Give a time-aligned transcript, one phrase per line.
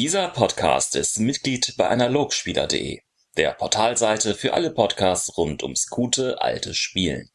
[0.00, 3.00] Dieser Podcast ist Mitglied bei analogspieler.de,
[3.36, 7.28] der Portalseite für alle Podcasts rund ums gute alte Spielen.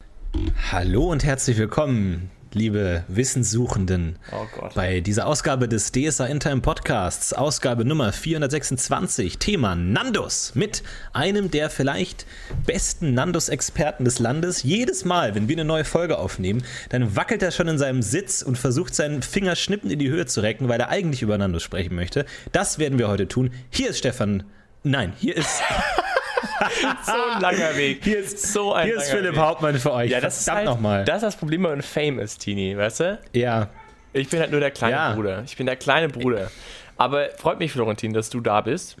[0.72, 7.84] Hallo und herzlich willkommen, liebe Wissenssuchenden, Oh bei dieser Ausgabe des DSA Intime Podcasts, Ausgabe
[7.84, 10.82] Nummer 426, Thema Nandos mit
[11.12, 12.26] einem der vielleicht
[12.64, 14.62] besten Nandos-Experten des Landes.
[14.62, 18.40] Jedes Mal, wenn wir eine neue Folge aufnehmen, dann wackelt er schon in seinem Sitz
[18.40, 21.62] und versucht seinen Finger schnippend in die Höhe zu recken, weil er eigentlich über Nandos
[21.62, 22.24] sprechen möchte.
[22.52, 23.50] Das werden wir heute tun.
[23.68, 24.44] Hier ist Stefan.
[24.82, 25.62] Nein, hier ist,
[27.04, 28.02] so ein langer Weg.
[28.04, 29.40] hier ist, so ein hier ist Philipp Weg.
[29.40, 30.10] Hauptmann für euch.
[30.10, 31.04] Ja, das ist halt, nochmal.
[31.04, 33.18] Das ist das Problem, wenn man Fame ist, Tini, weißt du?
[33.32, 33.68] Ja,
[34.12, 35.12] Ich bin halt nur der kleine Ja.
[35.14, 35.42] Bruder.
[35.44, 36.50] Ich bin der kleine Bruder.
[36.96, 38.96] Aber freut mich, Florentin, dass du da bist.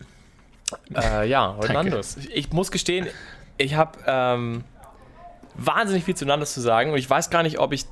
[0.94, 1.72] Äh, ja, heute.
[1.72, 2.16] Nandos.
[2.34, 3.06] Ich muss gestehen,
[3.56, 4.64] ich habe ähm,
[5.54, 7.84] wahnsinnig viel zu Nandos zu sagen und ich weiß gar nicht, ob ich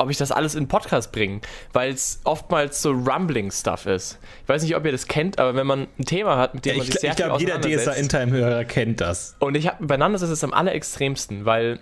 [0.00, 1.40] ob ich das alles in Podcast bringe,
[1.72, 4.18] weil es oftmals so Rumbling-Stuff ist.
[4.42, 6.78] Ich weiß nicht, ob ihr das kennt, aber wenn man ein Thema hat, mit dem
[6.78, 9.36] man ich, sich sehr ich glaube, jeder DSA Intime-Hörer kennt das.
[9.38, 11.80] Und ich habe bei Nandos ist es am allerextremsten, weil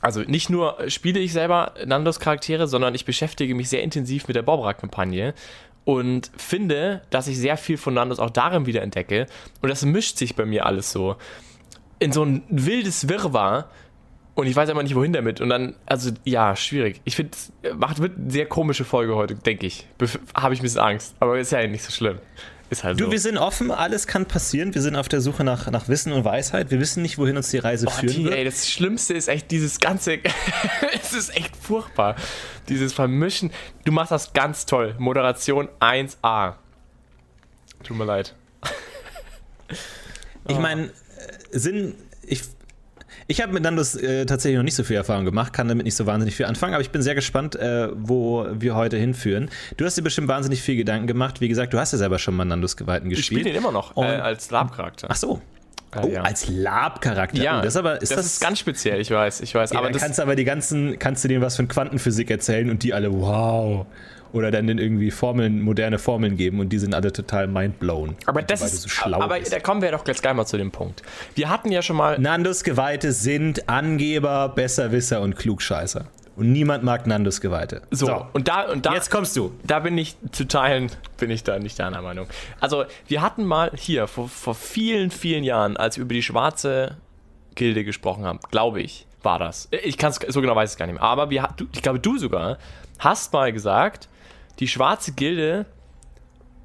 [0.00, 4.36] also nicht nur spiele ich selber Nandos Charaktere, sondern ich beschäftige mich sehr intensiv mit
[4.36, 5.34] der Bobra-Kampagne
[5.84, 9.26] und finde, dass ich sehr viel von Nandos auch darin wieder entdecke.
[9.60, 11.16] Und das mischt sich bei mir alles so
[11.98, 13.70] in so ein wildes Wirrwarr.
[14.40, 15.40] Und ich weiß aber nicht, wohin damit.
[15.40, 17.00] Und dann, also ja, schwierig.
[17.04, 19.86] Ich finde, es macht wird eine sehr komische Folge heute, denke ich.
[20.34, 21.14] Habe ich ein bisschen Angst.
[21.20, 22.18] Aber ist ja nicht so schlimm.
[22.70, 23.10] Ist halt Du, so.
[23.10, 24.72] wir sind offen, alles kann passieren.
[24.74, 26.70] Wir sind auf der Suche nach, nach Wissen und Weisheit.
[26.70, 28.34] Wir wissen nicht, wohin uns die Reise Oh, führen Tini, wird.
[28.36, 30.18] ey, das Schlimmste ist echt dieses ganze.
[31.02, 32.14] es ist echt furchtbar.
[32.68, 33.50] Dieses Vermischen.
[33.84, 34.94] Du machst das ganz toll.
[34.98, 36.54] Moderation 1a.
[37.82, 38.34] Tut mir leid.
[40.48, 40.90] Ich meine, äh,
[41.58, 42.42] Sinn, ich,
[43.30, 45.94] ich habe mit Nandos äh, tatsächlich noch nicht so viel Erfahrung gemacht, kann damit nicht
[45.94, 49.50] so wahnsinnig viel anfangen, aber ich bin sehr gespannt, äh, wo wir heute hinführen.
[49.76, 51.40] Du hast dir bestimmt wahnsinnig viel Gedanken gemacht.
[51.40, 53.54] Wie gesagt, du hast ja selber schon mal Nandos Geweihten Ich spiele gespielt.
[53.56, 55.06] den immer noch äh, als Lab-Charakter.
[55.10, 55.40] Ach so.
[55.96, 56.22] Oh, ja.
[56.22, 57.42] als Lab-Charakter.
[57.42, 59.72] ja, oh, das, ist aber, ist das, das, ist ganz speziell, ich weiß, ich weiß.
[59.72, 62.82] Ja, aber kannst du aber die ganzen, kannst du denen was von Quantenphysik erzählen und
[62.82, 63.86] die alle wow.
[64.32, 68.14] Oder dann irgendwie Formeln, moderne Formeln geben und die sind alle total mindblown.
[68.26, 68.82] aber das ist.
[68.82, 69.52] so schlau aber bist.
[69.52, 71.02] da kommen wir doch jetzt gleich mal zu dem Punkt.
[71.34, 72.16] Wir hatten ja schon mal.
[72.16, 76.06] Nandos Geweihte sind Angeber, Besserwisser und Klugscheißer.
[76.36, 77.82] Und niemand mag Nandos Geweihte.
[77.90, 78.70] So, und da.
[78.70, 79.52] Und da jetzt kommst du.
[79.64, 82.28] da bin ich zu teilen, bin ich da nicht deiner Meinung.
[82.60, 86.96] Also, wir hatten mal hier vor, vor vielen, vielen Jahren, als wir über die schwarze
[87.54, 89.68] Gilde gesprochen haben, glaube ich, war das.
[89.70, 91.02] Ich kann es so genau weiß ich es gar nicht mehr.
[91.02, 92.58] Aber wir, du, ich glaube, du sogar
[92.98, 94.08] hast mal gesagt,
[94.60, 95.66] die schwarze Gilde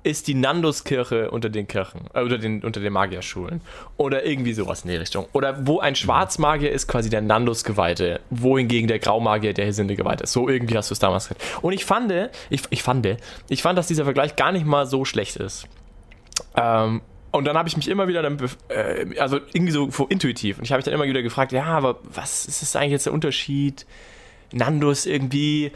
[0.05, 3.61] ist die Nandos-Kirche unter den Kirchen, äh, unter den, unter den Magierschulen.
[3.97, 5.25] Oder irgendwie sowas in die Richtung.
[5.33, 10.31] Oder wo ein Schwarzmagier ist quasi der Nandos-Geweihte, wohingegen der Graumagier der Hesinde-Geweihte ist.
[10.31, 11.43] So irgendwie hast du es damals gesagt.
[11.63, 12.13] Und ich fand,
[12.49, 13.07] ich, ich fand,
[13.49, 15.67] ich fand, dass dieser Vergleich gar nicht mal so schlecht ist.
[16.55, 17.01] Ähm,
[17.31, 18.37] und dann habe ich mich immer wieder, dann,
[18.69, 21.99] äh, also irgendwie so intuitiv, und ich habe mich dann immer wieder gefragt, ja, aber
[22.03, 23.85] was ist das eigentlich jetzt der Unterschied?
[24.51, 25.71] Nandos irgendwie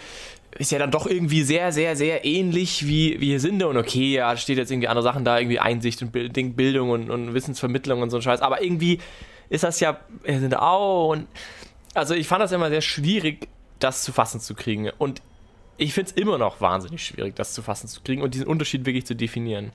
[0.57, 3.67] ist ja dann doch irgendwie sehr, sehr, sehr ähnlich wie, wie Sinde.
[3.67, 7.33] Und okay, ja, steht jetzt irgendwie andere Sachen da, irgendwie Einsicht und Bildung und, und
[7.33, 8.99] Wissensvermittlung und so ein Scheiß, aber irgendwie
[9.49, 11.09] ist das ja Sinde auch.
[11.09, 11.27] Und
[11.93, 13.47] also ich fand das immer sehr schwierig,
[13.79, 14.89] das zu fassen zu kriegen.
[14.97, 15.21] Und
[15.77, 18.85] ich finde es immer noch wahnsinnig schwierig, das zu fassen zu kriegen und diesen Unterschied
[18.85, 19.71] wirklich zu definieren.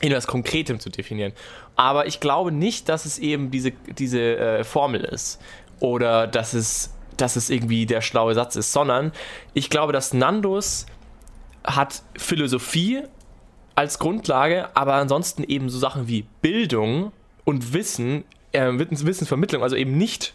[0.00, 1.32] In etwas Konkretem zu definieren.
[1.76, 5.40] Aber ich glaube nicht, dass es eben diese, diese äh, Formel ist.
[5.80, 9.12] Oder dass es, dass es irgendwie der schlaue Satz ist, sondern
[9.54, 10.86] ich glaube, dass Nandos
[11.64, 13.02] hat Philosophie
[13.74, 17.12] als Grundlage, aber ansonsten eben so Sachen wie Bildung
[17.44, 20.34] und Wissen, äh, Wissens- Wissensvermittlung, also eben nicht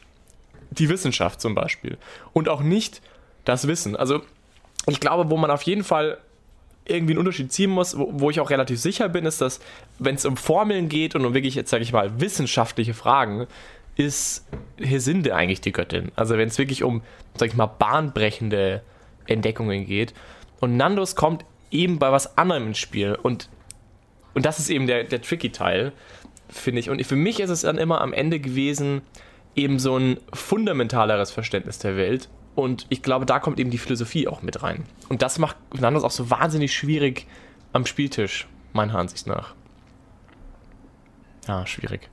[0.72, 1.98] die Wissenschaft zum Beispiel
[2.34, 3.02] und auch nicht
[3.46, 3.96] das Wissen.
[3.96, 4.22] Also
[4.88, 6.18] ich glaube, wo man auf jeden Fall
[6.86, 9.60] irgendwie einen Unterschied ziehen muss, wo, wo ich auch relativ sicher bin, ist, dass
[10.00, 13.48] wenn es um Formeln geht und um wirklich, jetzt sage ich mal, wissenschaftliche Fragen,
[13.98, 14.46] ist
[14.78, 16.12] Hesinde eigentlich die Göttin.
[16.16, 17.02] Also wenn es wirklich um,
[17.36, 18.82] sag ich mal, bahnbrechende
[19.26, 20.14] Entdeckungen geht.
[20.60, 23.18] Und Nandos kommt eben bei was anderem ins Spiel.
[23.22, 23.50] Und,
[24.34, 25.92] und das ist eben der, der tricky Teil,
[26.50, 26.90] finde ich.
[26.90, 29.02] Und für mich ist es dann immer am Ende gewesen,
[29.56, 32.30] eben so ein fundamentaleres Verständnis der Welt.
[32.56, 34.86] Und ich glaube, da kommt eben die Philosophie auch mit rein.
[35.10, 37.28] Und das macht Nandos auch so wahnsinnig schwierig
[37.74, 39.54] am Spieltisch, meiner Ansicht nach.
[41.48, 42.10] Ja, schwierig.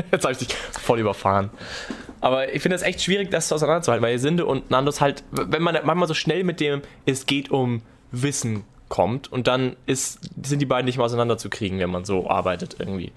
[0.12, 1.50] Jetzt habe ich dich voll überfahren.
[2.20, 5.78] Aber ich finde es echt schwierig, das auseinanderzuhalten, weil Sinde und Nandos halt, wenn man
[5.84, 7.82] manchmal so schnell mit dem, es geht um
[8.12, 12.76] Wissen kommt und dann ist, sind die beiden nicht mehr auseinanderzukriegen, wenn man so arbeitet
[12.78, 13.12] irgendwie.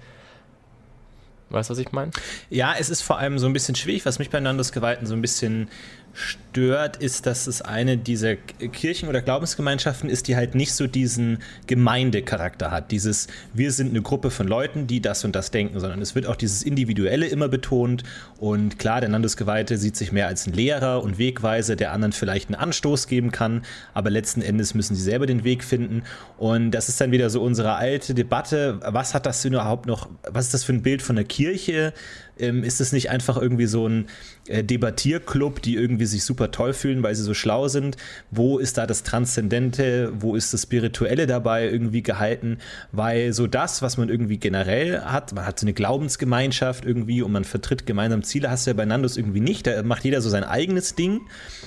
[1.50, 2.12] Weißt du, was ich meine?
[2.48, 5.14] Ja, es ist vor allem so ein bisschen schwierig, was mich bei Nandos Geweihten so
[5.14, 5.68] ein bisschen
[6.14, 11.38] stört, ist, dass es eine dieser Kirchen oder Glaubensgemeinschaften ist, die halt nicht so diesen
[11.66, 12.92] Gemeindecharakter hat.
[12.92, 16.26] Dieses, wir sind eine Gruppe von Leuten, die das und das denken, sondern es wird
[16.26, 18.04] auch dieses Individuelle immer betont.
[18.38, 22.48] Und klar, der Landesgeweihte sieht sich mehr als ein Lehrer und Wegweiser, der anderen vielleicht
[22.48, 23.62] einen Anstoß geben kann,
[23.92, 26.04] aber letzten Endes müssen sie selber den Weg finden.
[26.38, 30.46] Und das ist dann wieder so unsere alte Debatte, was hat das überhaupt noch, was
[30.46, 31.92] ist das für ein Bild von der Kirche?
[32.38, 34.06] Ähm, ist es nicht einfach irgendwie so ein
[34.48, 37.96] äh, Debattierclub, die irgendwie sich super toll fühlen, weil sie so schlau sind?
[38.30, 40.12] Wo ist da das Transzendente?
[40.18, 42.58] Wo ist das Spirituelle dabei irgendwie gehalten?
[42.92, 47.32] Weil so das, was man irgendwie generell hat, man hat so eine Glaubensgemeinschaft irgendwie und
[47.32, 49.66] man vertritt gemeinsam Ziele, hast du ja bei Nandos irgendwie nicht.
[49.66, 51.20] Da macht jeder so sein eigenes Ding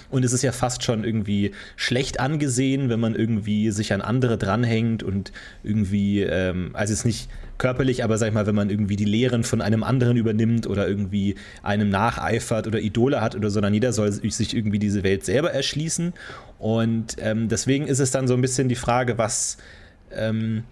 [0.09, 4.37] und es ist ja fast schon irgendwie schlecht angesehen, wenn man irgendwie sich an andere
[4.37, 5.31] dranhängt und
[5.63, 9.43] irgendwie, ähm, also jetzt nicht körperlich, aber sag ich mal, wenn man irgendwie die Lehren
[9.43, 13.93] von einem anderen übernimmt oder irgendwie einem nacheifert oder Idole hat oder so, dann jeder
[13.93, 16.13] soll sich irgendwie diese Welt selber erschließen.
[16.59, 19.57] Und ähm, deswegen ist es dann so ein bisschen die Frage, was.
[20.11, 20.63] Ähm,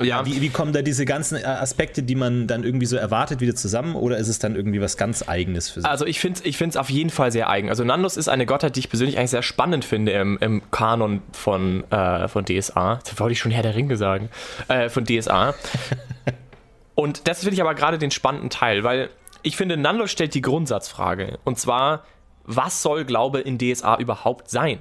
[0.00, 0.26] ja.
[0.26, 3.54] Wie, wie, kommen da diese ganzen äh, Aspekte, die man dann irgendwie so erwartet, wieder
[3.54, 3.94] zusammen?
[3.94, 5.88] Oder ist es dann irgendwie was ganz Eigenes für sich?
[5.88, 7.68] Also ich finde es ich auf jeden Fall sehr eigen.
[7.68, 11.22] Also Nandos ist eine Gottheit, die ich persönlich eigentlich sehr spannend finde im, im Kanon
[11.32, 12.94] von, äh, von DSA.
[12.94, 14.30] Jetzt wollte ich schon Herr der Ringe sagen.
[14.68, 15.54] Äh, von DSA.
[16.94, 19.10] Und das finde ich aber gerade den spannenden Teil, weil
[19.42, 21.38] ich finde, Nandos stellt die Grundsatzfrage.
[21.44, 22.04] Und zwar,
[22.44, 24.78] was soll Glaube in DSA überhaupt sein?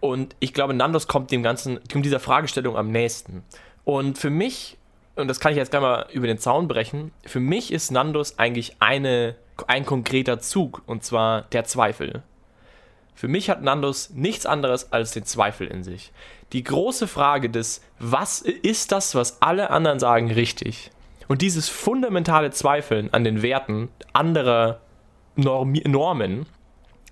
[0.00, 3.44] Und ich glaube, Nandos kommt dem Ganzen, kommt dieser Fragestellung am nächsten.
[3.86, 4.76] Und für mich,
[5.14, 8.36] und das kann ich jetzt gleich mal über den Zaun brechen, für mich ist Nandos
[8.36, 9.36] eigentlich eine,
[9.68, 12.24] ein konkreter Zug, und zwar der Zweifel.
[13.14, 16.10] Für mich hat Nandos nichts anderes als den Zweifel in sich.
[16.52, 20.90] Die große Frage des, was ist das, was alle anderen sagen, richtig?
[21.28, 24.80] Und dieses fundamentale Zweifeln an den Werten anderer
[25.36, 26.46] Norm Normen,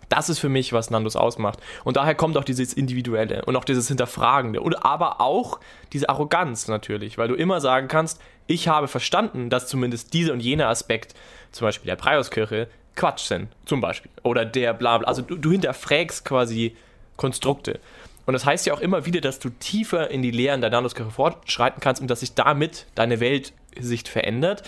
[0.08, 1.58] das ist für mich, was Nandos ausmacht.
[1.84, 4.60] Und daher kommt auch dieses Individuelle und auch dieses Hinterfragende.
[4.60, 5.60] Und aber auch
[5.92, 10.40] diese Arroganz natürlich, weil du immer sagen kannst, ich habe verstanden, dass zumindest dieser und
[10.40, 11.14] jener Aspekt,
[11.52, 14.10] zum Beispiel der Preiskirche, Quatsch sind, zum Beispiel.
[14.22, 15.08] Oder der Blabla.
[15.08, 16.76] Also du, du hinterfragst quasi
[17.16, 17.80] Konstrukte.
[18.26, 21.10] Und das heißt ja auch immer wieder, dass du tiefer in die Lehren der Nandos-Kirche
[21.10, 24.62] fortschreiten kannst und dass sich damit deine Weltsicht verändert.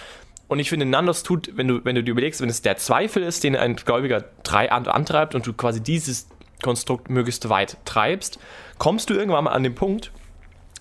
[0.48, 3.22] Und ich finde, Nandos tut, wenn du, wenn du dir überlegst, wenn es der Zweifel
[3.22, 6.28] ist, den ein Gläubiger drei antreibt und du quasi dieses
[6.62, 8.38] Konstrukt möglichst weit treibst,
[8.78, 10.12] kommst du irgendwann mal an den Punkt,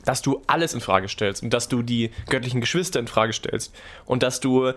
[0.05, 3.75] dass du alles in Frage stellst und dass du die göttlichen Geschwister in Frage stellst
[4.05, 4.71] und dass du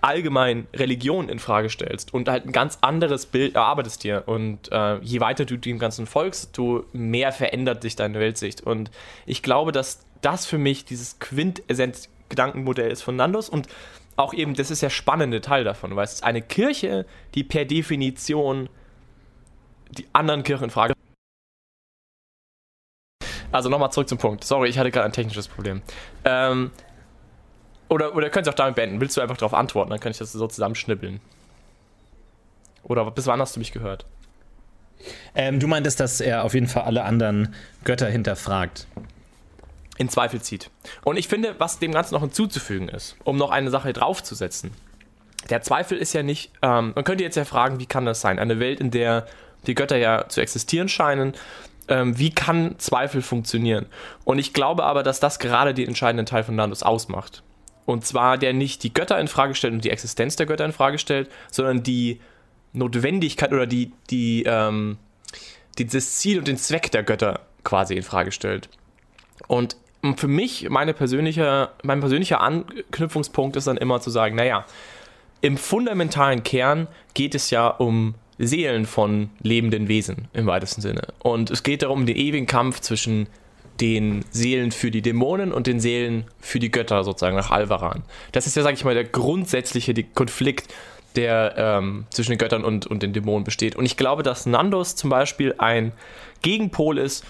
[0.00, 4.22] allgemein Religion in Frage stellst und halt ein ganz anderes Bild erarbeitest dir.
[4.26, 8.62] Und äh, je weiter du dem Ganzen folgst, du mehr verändert sich deine Weltsicht.
[8.62, 8.90] Und
[9.26, 13.68] ich glaube, dass das für mich dieses Quintessenz-Gedankenmodell ist von Nandos und
[14.16, 17.64] auch eben, das ist der spannende Teil davon, weil es ist eine Kirche, die per
[17.64, 18.68] Definition
[19.90, 20.94] die anderen Kirchen in Frage.
[23.52, 24.44] Also nochmal zurück zum Punkt.
[24.44, 25.82] Sorry, ich hatte gerade ein technisches Problem.
[26.24, 26.70] Ähm,
[27.88, 29.00] oder, oder könnt ihr auch damit beenden?
[29.00, 29.90] Willst du einfach darauf antworten?
[29.90, 31.20] Dann kann ich das so zusammenschnippeln.
[32.84, 34.06] Oder bis wann hast du mich gehört?
[35.34, 37.54] Ähm, du meintest, dass er auf jeden Fall alle anderen
[37.84, 38.86] Götter hinterfragt
[40.00, 40.70] in Zweifel zieht.
[41.04, 44.70] Und ich finde, was dem Ganzen noch hinzuzufügen ist, um noch eine Sache draufzusetzen.
[45.50, 48.38] Der Zweifel ist ja nicht, ähm, man könnte jetzt ja fragen, wie kann das sein?
[48.38, 49.26] Eine Welt, in der
[49.66, 51.34] die Götter ja zu existieren scheinen,
[51.88, 53.84] ähm, wie kann Zweifel funktionieren?
[54.24, 57.42] Und ich glaube aber, dass das gerade den entscheidenden Teil von Landus ausmacht.
[57.84, 60.72] Und zwar der nicht die Götter in Frage stellt und die Existenz der Götter in
[60.72, 62.22] Frage stellt, sondern die
[62.72, 64.96] Notwendigkeit oder die, die, ähm,
[65.76, 68.70] die das Ziel und den Zweck der Götter quasi in Frage stellt.
[69.46, 69.76] Und
[70.16, 74.64] für mich, meine persönliche, mein persönlicher Anknüpfungspunkt ist dann immer zu sagen, naja,
[75.40, 81.08] im fundamentalen Kern geht es ja um Seelen von lebenden Wesen im weitesten Sinne.
[81.18, 83.26] Und es geht darum, den ewigen Kampf zwischen
[83.80, 88.02] den Seelen für die Dämonen und den Seelen für die Götter sozusagen nach Alvaran.
[88.32, 90.72] Das ist ja, sag ich mal, der grundsätzliche Konflikt,
[91.16, 93.76] der ähm, zwischen den Göttern und, und den Dämonen besteht.
[93.76, 95.92] Und ich glaube, dass Nandos zum Beispiel ein
[96.42, 97.24] Gegenpol ist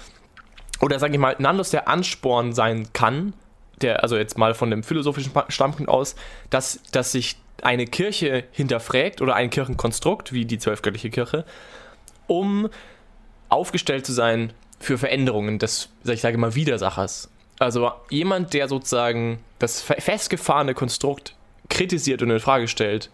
[0.81, 3.35] oder sage ich mal, Nandos der Ansporn sein kann,
[3.81, 6.15] der, also jetzt mal von dem philosophischen Standpunkt aus,
[6.49, 11.45] dass, dass sich eine Kirche hinterfragt oder ein Kirchenkonstrukt, wie die zwölfgöttliche Kirche,
[12.27, 12.69] um
[13.49, 17.31] aufgestellt zu sein für Veränderungen des, ich sage mal, Widersachers.
[17.59, 21.35] Also jemand, der sozusagen das festgefahrene Konstrukt
[21.69, 23.11] kritisiert und in Frage stellt,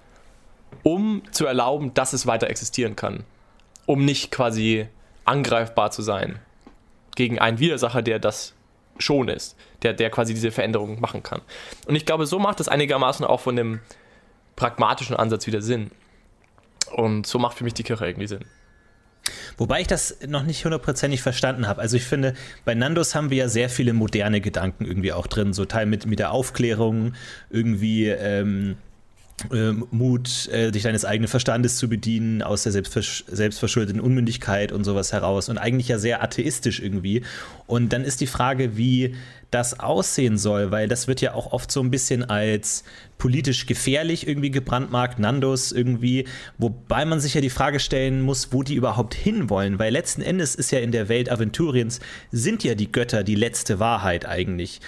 [0.84, 3.24] um zu erlauben, dass es weiter existieren kann.
[3.86, 4.86] Um nicht quasi
[5.24, 6.38] angreifbar zu sein
[7.16, 8.54] gegen einen Widersacher, der das
[8.98, 11.42] schon ist, der, der quasi diese Veränderung machen kann.
[11.86, 13.80] Und ich glaube, so macht es einigermaßen auch von dem
[14.54, 15.90] pragmatischen Ansatz wieder Sinn.
[16.94, 18.44] Und so macht für mich die Kirche irgendwie Sinn.
[19.56, 21.80] Wobei ich das noch nicht hundertprozentig verstanden habe.
[21.80, 25.52] Also ich finde, bei Nandos haben wir ja sehr viele moderne Gedanken irgendwie auch drin,
[25.52, 27.14] so Teil mit, mit der Aufklärung,
[27.50, 28.85] irgendwie ähm, äh,
[29.90, 35.12] Mut, äh, dich deines eigenen Verstandes zu bedienen, aus der selbstversch selbstverschuldeten Unmündigkeit und sowas
[35.12, 37.22] heraus und eigentlich ja sehr atheistisch irgendwie.
[37.66, 39.14] Und dann ist die Frage, wie
[39.50, 42.84] das aussehen soll, weil das wird ja auch oft so ein bisschen als
[43.16, 46.26] politisch gefährlich irgendwie gebrandmarkt, Nandos irgendwie,
[46.58, 50.54] wobei man sich ja die Frage stellen muss, wo die überhaupt hinwollen, weil letzten Endes
[50.54, 52.00] ist ja in der Welt Aventuriens
[52.32, 54.80] sind ja die Götter die letzte Wahrheit eigentlich.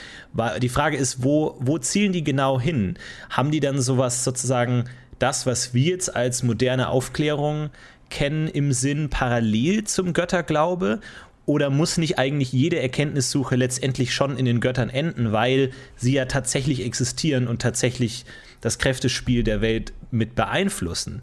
[0.61, 2.99] Die Frage ist, wo, wo zielen die genau hin?
[3.31, 4.85] Haben die dann sowas sozusagen,
[5.19, 7.71] das, was wir jetzt als moderne Aufklärung
[8.11, 11.00] kennen im Sinn parallel zum Götterglaube
[11.49, 16.26] oder muss nicht eigentlich jede Erkenntnissuche letztendlich schon in den Göttern enden, weil sie ja
[16.26, 18.26] tatsächlich existieren und tatsächlich
[18.61, 21.23] das Kräftespiel der Welt mit beeinflussen?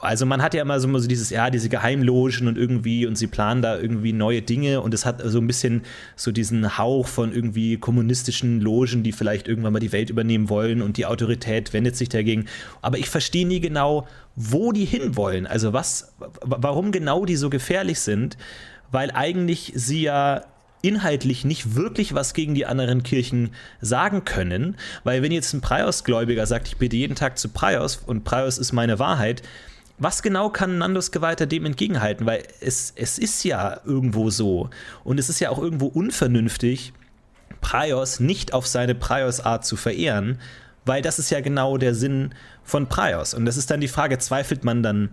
[0.00, 3.62] Also man hat ja immer so dieses, ja, diese Geheimlogen und irgendwie, und sie planen
[3.62, 5.82] da irgendwie neue Dinge und es hat so ein bisschen
[6.16, 10.82] so diesen Hauch von irgendwie kommunistischen Logen, die vielleicht irgendwann mal die Welt übernehmen wollen
[10.82, 12.46] und die Autorität wendet sich dagegen.
[12.80, 15.46] Aber ich verstehe nie genau, wo die hinwollen.
[15.46, 18.36] Also was, warum genau die so gefährlich sind
[18.92, 20.44] weil eigentlich sie ja
[20.82, 26.46] inhaltlich nicht wirklich was gegen die anderen Kirchen sagen können, weil wenn jetzt ein Prios-Gläubiger
[26.46, 29.42] sagt, ich bete jeden Tag zu Prios und Prios ist meine Wahrheit,
[29.98, 32.26] was genau kann Nandos Geweihter dem entgegenhalten?
[32.26, 34.70] Weil es, es ist ja irgendwo so
[35.04, 36.92] und es ist ja auch irgendwo unvernünftig,
[37.60, 40.40] Prios nicht auf seine Prios-Art zu verehren,
[40.84, 42.34] weil das ist ja genau der Sinn
[42.64, 43.34] von Prios.
[43.34, 45.10] Und das ist dann die Frage, zweifelt man dann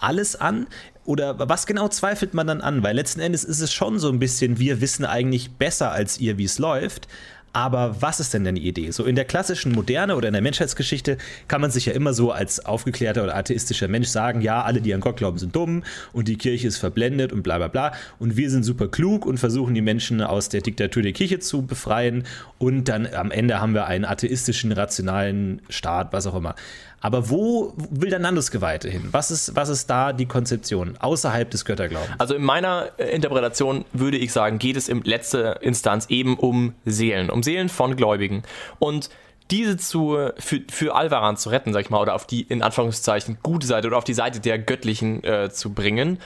[0.00, 0.66] alles an?
[1.04, 2.82] Oder was genau zweifelt man dann an?
[2.82, 6.38] Weil letzten Endes ist es schon so ein bisschen, wir wissen eigentlich besser als ihr,
[6.38, 7.08] wie es läuft.
[7.54, 8.90] Aber was ist denn denn die Idee?
[8.92, 11.18] So in der klassischen Moderne oder in der Menschheitsgeschichte
[11.48, 14.94] kann man sich ja immer so als aufgeklärter oder atheistischer Mensch sagen, ja, alle, die
[14.94, 17.92] an Gott glauben, sind dumm und die Kirche ist verblendet und bla bla bla.
[18.18, 21.62] Und wir sind super klug und versuchen die Menschen aus der Diktatur der Kirche zu
[21.62, 22.24] befreien.
[22.58, 26.54] Und dann am Ende haben wir einen atheistischen, rationalen Staat, was auch immer.
[27.02, 29.08] Aber wo will der Landesgeweihte hin?
[29.10, 32.14] Was ist, was ist da die Konzeption außerhalb des Götterglaubens?
[32.18, 36.74] Also in meiner äh, Interpretation würde ich sagen, geht es in letzter Instanz eben um
[36.84, 38.44] Seelen, um Seelen von Gläubigen.
[38.78, 39.10] Und
[39.50, 43.38] diese zu, für, für Alvaran zu retten, sag ich mal, oder auf die in Anführungszeichen
[43.42, 46.18] gute Seite oder auf die Seite der Göttlichen äh, zu bringen,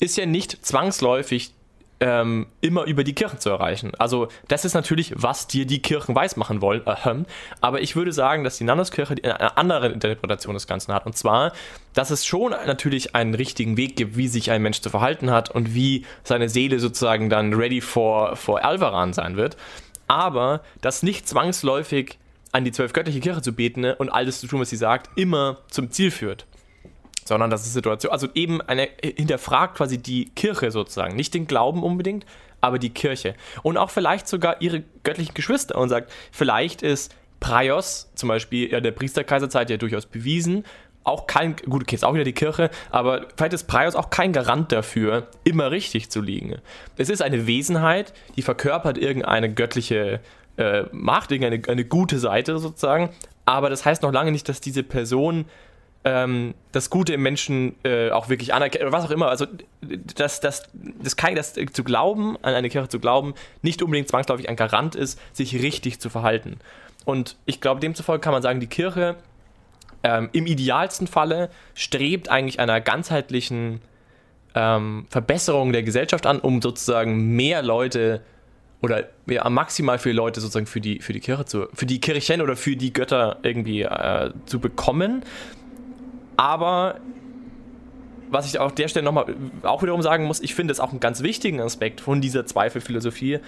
[0.00, 1.54] ist ja nicht zwangsläufig
[2.00, 3.92] ähm, immer über die Kirchen zu erreichen.
[3.98, 6.86] Also das ist natürlich, was dir die Kirchen weismachen wollen.
[6.86, 7.24] Äh,
[7.60, 11.06] aber ich würde sagen, dass die Nandoskirche eine andere Interpretation des Ganzen hat.
[11.06, 11.52] Und zwar,
[11.94, 15.50] dass es schon natürlich einen richtigen Weg gibt, wie sich ein Mensch zu verhalten hat
[15.50, 19.56] und wie seine Seele sozusagen dann ready for, for Alvaran sein wird.
[20.06, 22.18] Aber dass nicht zwangsläufig
[22.52, 25.90] an die zwölfgöttliche Kirche zu beten und alles zu tun, was sie sagt, immer zum
[25.90, 26.46] Ziel führt
[27.26, 31.82] sondern das ist Situation, also eben eine hinterfragt quasi die Kirche sozusagen, nicht den Glauben
[31.82, 32.24] unbedingt,
[32.60, 38.10] aber die Kirche und auch vielleicht sogar ihre göttlichen Geschwister und sagt, vielleicht ist Praios
[38.14, 40.64] zum Beispiel ja der Priesterkaiserzeit ja durchaus bewiesen,
[41.04, 44.32] auch kein, gut, okay, ist auch wieder die Kirche, aber vielleicht ist Praios auch kein
[44.32, 46.56] Garant dafür, immer richtig zu liegen.
[46.96, 50.20] Es ist eine Wesenheit, die verkörpert irgendeine göttliche
[50.56, 53.10] äh, Macht, irgendeine eine gute Seite sozusagen,
[53.44, 55.44] aber das heißt noch lange nicht, dass diese Person
[56.06, 59.28] ähm, das Gute im Menschen äh, auch wirklich anerkennt oder was auch immer.
[59.28, 59.46] Also
[60.14, 64.48] dass das, das, kann, das zu glauben, an eine Kirche zu glauben, nicht unbedingt zwangsläufig
[64.48, 66.58] ein Garant ist, sich richtig zu verhalten.
[67.04, 69.16] Und ich glaube, demzufolge kann man sagen, die Kirche
[70.04, 73.80] ähm, im idealsten Falle strebt eigentlich einer ganzheitlichen
[74.54, 78.22] ähm, Verbesserung der Gesellschaft an, um sozusagen mehr Leute
[78.80, 82.42] oder ja, maximal viele Leute sozusagen für die, für die Kirche zu, für die Kirchen
[82.42, 85.24] oder für die Götter irgendwie äh, zu bekommen.
[86.36, 87.00] Aber
[88.28, 91.00] was ich auf der Stelle nochmal auch wiederum sagen muss, ich finde es auch einen
[91.00, 93.40] ganz wichtigen Aspekt von dieser Zweifelphilosophie,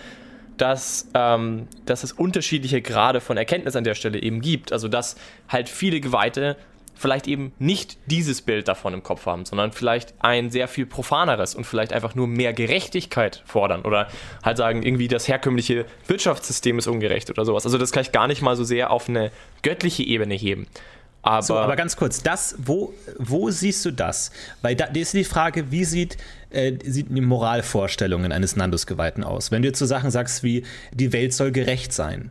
[0.56, 4.72] dass, ähm, dass es unterschiedliche Grade von Erkenntnis an der Stelle eben gibt.
[4.72, 5.16] Also dass
[5.48, 6.56] halt viele Geweihte
[6.98, 11.54] vielleicht eben nicht dieses Bild davon im Kopf haben, sondern vielleicht ein sehr viel profaneres
[11.54, 14.08] und vielleicht einfach nur mehr Gerechtigkeit fordern oder
[14.42, 17.64] halt sagen, irgendwie das herkömmliche Wirtschaftssystem ist ungerecht oder sowas.
[17.64, 19.30] Also das kann ich gar nicht mal so sehr auf eine
[19.62, 20.66] göttliche Ebene heben.
[21.28, 24.30] Aber, so, aber ganz kurz, das, wo, wo siehst du das?
[24.62, 26.16] Weil da ist die Frage, wie sieht,
[26.48, 29.50] äh, sieht die Moralvorstellungen eines Nandus-Geweihten aus?
[29.50, 32.30] Wenn du jetzt so Sachen sagst wie, die Welt soll gerecht sein.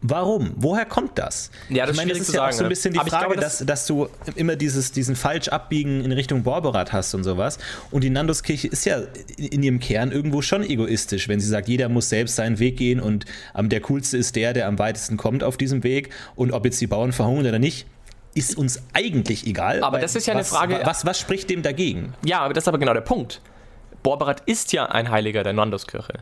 [0.00, 0.52] Warum?
[0.54, 1.50] Woher kommt das?
[1.70, 3.34] Ja, das ich meine, das ist ja sagen, auch so ein bisschen die Frage, glaube,
[3.34, 7.58] das dass, dass du immer dieses, diesen Falschabbiegen in Richtung Borberat hast und sowas.
[7.90, 9.00] Und die Nanduskirche ist ja
[9.36, 13.00] in ihrem Kern irgendwo schon egoistisch, wenn sie sagt, jeder muss selbst seinen Weg gehen
[13.00, 13.24] und
[13.56, 16.10] der coolste ist der, der am weitesten kommt auf diesem Weg.
[16.36, 17.86] Und ob jetzt die Bauern verhungern oder nicht,
[18.36, 19.82] ist uns eigentlich egal.
[19.82, 20.86] Aber das ist ja was, eine Frage.
[20.86, 22.14] Was, was spricht dem dagegen?
[22.24, 23.40] Ja, aber das ist aber genau der Punkt.
[24.02, 26.14] Borberat ist ja ein Heiliger der Nandoskirche.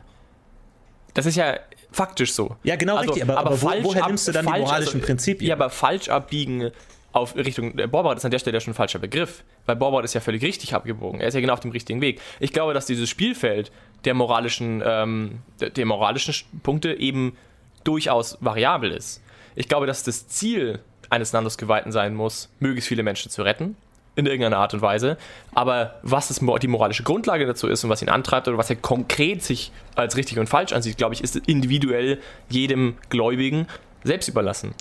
[1.13, 1.57] Das ist ja
[1.91, 2.55] faktisch so.
[2.63, 4.51] Ja, genau Also, richtig, aber, aber aber wo, falsch woher ab- nimmst du dann die
[4.51, 5.47] falsch, moralischen also, Prinzipien?
[5.49, 6.71] Ja, aber falsch abbiegen
[7.13, 10.13] auf Richtung der Borberat ist an der Stelle schon ein falscher Begriff, weil Borberat ist
[10.13, 11.21] ja völlig richtig abgebogen.
[11.21, 12.19] Er ist ja genau auf dem richtigen Weg.
[12.41, 13.71] Ich glaube, dass dieses Spielfeld
[14.03, 17.37] der moralischen, ähm, der, der moralischen Sch- Punkte eben
[17.85, 19.21] durchaus variabel ist.
[19.55, 20.79] Ich glaube, dass das Ziel
[21.09, 23.75] eines Nandos-Geweihten sein muss, möglichst viele Menschen zu retten,
[24.15, 25.17] in irgendeiner Art und Weise.
[25.53, 28.77] Aber was mo- die moralische Grundlage dazu ist und was ihn antreibt oder was er
[28.77, 32.19] konkret sich als richtig und falsch ansieht, glaube ich, ist individuell
[32.49, 33.67] jedem Gläubigen
[34.03, 34.73] selbst überlassen.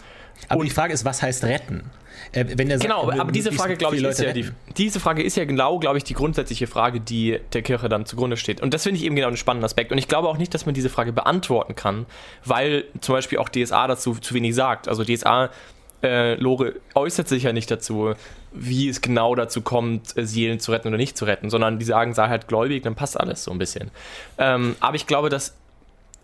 [0.48, 1.90] aber die Frage ist, was heißt retten?
[2.32, 5.00] Äh, wenn der sagt, Genau, er aber diese Frage, glaube ich, ist ja die, diese
[5.00, 8.60] Frage ist ja genau, glaube ich, die grundsätzliche Frage, die der Kirche dann zugrunde steht.
[8.60, 9.90] Und das finde ich eben genau einen spannenden Aspekt.
[9.90, 12.06] Und ich glaube auch nicht, dass man diese Frage beantworten kann,
[12.44, 14.86] weil zum Beispiel auch DSA dazu zu wenig sagt.
[14.88, 15.50] Also DSA
[16.04, 18.14] äh, Lore äußert sich ja nicht dazu,
[18.52, 21.84] wie es genau dazu kommt, äh, Seelen zu retten oder nicht zu retten, sondern die
[21.84, 23.90] sagen, sei halt gläubig, dann passt alles so ein bisschen.
[24.38, 25.56] Ähm, aber ich glaube, dass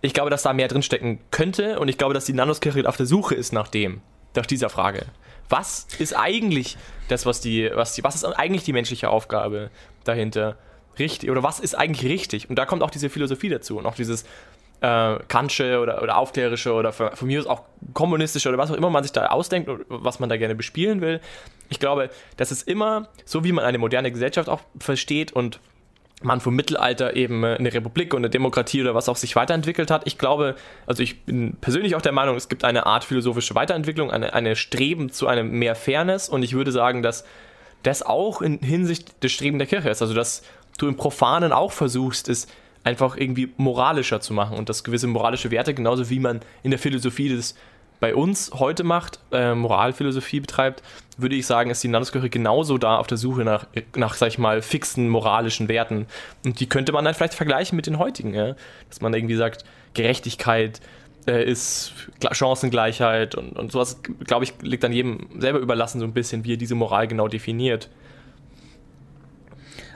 [0.02, 3.06] ich glaube, dass da mehr drinstecken könnte und ich glaube, dass die Nandoskirche auf der
[3.06, 4.00] Suche ist nach dem,
[4.34, 5.06] nach dieser Frage.
[5.48, 9.70] Was ist eigentlich das, was die, was die, was ist eigentlich die menschliche Aufgabe
[10.04, 10.56] dahinter?
[10.98, 12.48] Richtig, oder was ist eigentlich richtig?
[12.48, 14.24] Und da kommt auch diese Philosophie dazu und auch dieses
[14.80, 18.76] äh, Kantsche oder, oder aufklärische oder von, von mir aus auch kommunistische oder was auch
[18.76, 21.20] immer man sich da ausdenkt und was man da gerne bespielen will.
[21.68, 25.60] Ich glaube, das ist immer so, wie man eine moderne Gesellschaft auch versteht und
[26.22, 30.02] man vom Mittelalter eben eine Republik und eine Demokratie oder was auch sich weiterentwickelt hat.
[30.04, 30.54] Ich glaube,
[30.86, 34.54] also ich bin persönlich auch der Meinung, es gibt eine Art philosophische Weiterentwicklung, eine, eine
[34.56, 37.24] Streben zu einem mehr Fairness und ich würde sagen, dass
[37.82, 40.02] das auch in Hinsicht des Streben der Kirche ist.
[40.02, 40.42] Also, dass
[40.76, 42.46] du im Profanen auch versuchst, es
[42.84, 46.78] einfach irgendwie moralischer zu machen und dass gewisse moralische Werte, genauso wie man in der
[46.78, 47.54] Philosophie das
[48.00, 50.82] bei uns heute macht, äh, Moralphilosophie betreibt,
[51.18, 54.38] würde ich sagen, ist die Landeskirche genauso da auf der Suche nach, nach, sag ich
[54.38, 56.06] mal, fixen moralischen Werten.
[56.44, 58.56] Und die könnte man dann vielleicht vergleichen mit den heutigen, ja?
[58.88, 60.80] dass man irgendwie sagt, Gerechtigkeit
[61.26, 61.92] äh, ist
[62.32, 66.54] Chancengleichheit und, und sowas, glaube ich, liegt dann jedem selber überlassen, so ein bisschen, wie
[66.54, 67.90] er diese Moral genau definiert.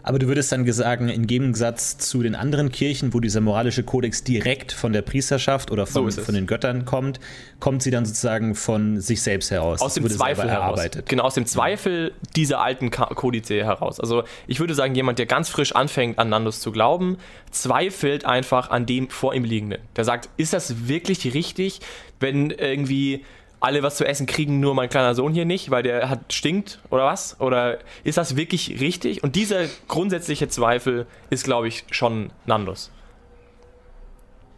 [0.06, 4.22] Aber du würdest dann sagen, im Gegensatz zu den anderen Kirchen, wo dieser moralische Kodex
[4.22, 7.20] direkt von der Priesterschaft oder von, So von den Göttern kommt,
[7.58, 9.80] kommt sie dann sozusagen von sich selbst heraus.
[9.80, 10.78] aus dem Zweifel heraus.
[10.78, 11.08] erarbeitet.
[11.08, 13.98] Genau, aus dem Zweifel dieser alten Ka- Kodize heraus.
[13.98, 17.16] Also ich würde sagen, jemand, der ganz frisch anfängt, an Nandus zu glauben,
[17.50, 19.80] zweifelt einfach an dem vor ihm liegenden.
[19.96, 21.80] Der sagt, ist das wirklich richtig,
[22.20, 23.24] wenn irgendwie
[23.64, 26.80] alle was zu essen kriegen, nur mein kleiner Sohn hier nicht, weil der hat stinkt
[26.90, 27.40] oder was?
[27.40, 29.22] Oder ist das wirklich richtig?
[29.22, 32.92] Und dieser grundsätzliche Zweifel ist, glaube ich, schon Nandus.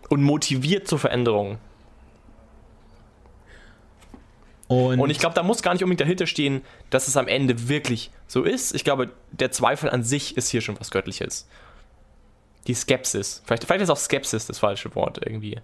[0.09, 1.59] Und motiviert zur Veränderung.
[4.67, 7.69] Und, Und ich glaube, da muss gar nicht unbedingt dahinter stehen, dass es am Ende
[7.69, 8.75] wirklich so ist.
[8.75, 11.49] Ich glaube, der Zweifel an sich ist hier schon was Göttliches.
[12.67, 13.43] Die Skepsis.
[13.47, 15.61] Vielleicht, vielleicht ist auch Skepsis das falsche Wort irgendwie.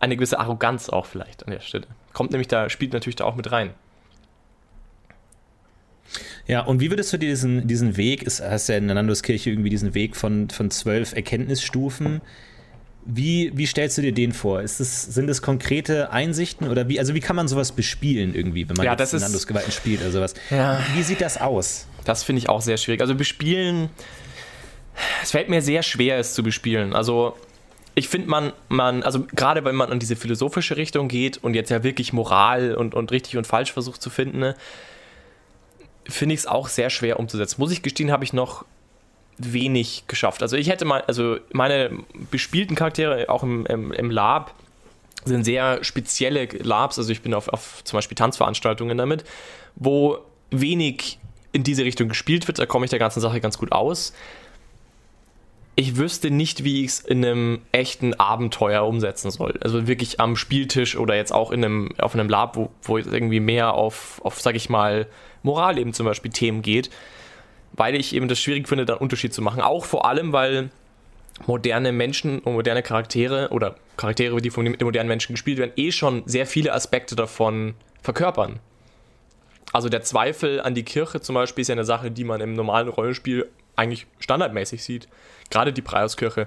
[0.00, 1.86] Eine gewisse Arroganz auch vielleicht an der Stelle.
[2.12, 3.70] Kommt nämlich da, spielt natürlich da auch mit rein.
[6.46, 9.50] Ja, und wie würdest du dir diesen, diesen Weg, ist, hast ja in der Nanduskirche
[9.50, 12.20] irgendwie diesen Weg von, von zwölf Erkenntnisstufen,
[13.04, 14.60] wie, wie stellst du dir den vor?
[14.60, 18.68] Ist es, sind es konkrete Einsichten oder wie, also wie kann man sowas bespielen irgendwie,
[18.68, 20.34] wenn man Ja, jetzt das ist- Nandusgeweihten spielt oder sowas?
[20.50, 20.80] Ja.
[20.94, 21.86] Wie sieht das aus?
[22.04, 23.00] Das finde ich auch sehr schwierig.
[23.00, 23.88] Also bespielen,
[25.22, 26.94] es fällt mir sehr schwer, es zu bespielen.
[26.94, 27.36] Also
[27.94, 31.70] ich finde man, man, also gerade wenn man in diese philosophische Richtung geht und jetzt
[31.70, 34.54] ja wirklich Moral und, und richtig und falsch versucht zu finden, ne,
[36.06, 37.60] finde ich es auch sehr schwer umzusetzen.
[37.60, 38.64] Muss ich gestehen, habe ich noch
[39.38, 40.42] wenig geschafft.
[40.42, 41.90] Also ich hätte mal, also meine
[42.30, 44.54] bespielten Charaktere auch im, im, im Lab
[45.24, 49.24] sind sehr spezielle Labs, also ich bin auf, auf zum Beispiel Tanzveranstaltungen damit,
[49.76, 50.18] wo
[50.50, 51.18] wenig
[51.52, 54.12] in diese Richtung gespielt wird, da komme ich der ganzen Sache ganz gut aus.
[55.80, 59.58] Ich wüsste nicht, wie ich es in einem echten Abenteuer umsetzen soll.
[59.62, 63.06] Also wirklich am Spieltisch oder jetzt auch in einem, auf einem Lab, wo, wo es
[63.06, 65.06] irgendwie mehr auf, auf, sag ich mal,
[65.42, 66.90] Moral eben zum Beispiel Themen geht,
[67.72, 69.62] weil ich eben das schwierig finde, da einen Unterschied zu machen.
[69.62, 70.68] Auch vor allem, weil
[71.46, 75.92] moderne Menschen und moderne Charaktere oder Charaktere, die von den modernen Menschen gespielt werden, eh
[75.92, 78.60] schon sehr viele Aspekte davon verkörpern.
[79.72, 82.52] Also der Zweifel an die Kirche zum Beispiel ist ja eine Sache, die man im
[82.52, 83.48] normalen Rollenspiel
[83.80, 85.08] eigentlich standardmäßig sieht.
[85.50, 86.46] Gerade die Preiskirche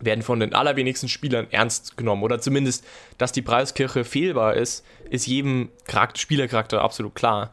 [0.00, 2.22] werden von den allerwenigsten Spielern ernst genommen.
[2.22, 2.84] Oder zumindest,
[3.18, 7.52] dass die Preiskirche fehlbar ist, ist jedem Charakter, Spielercharakter absolut klar.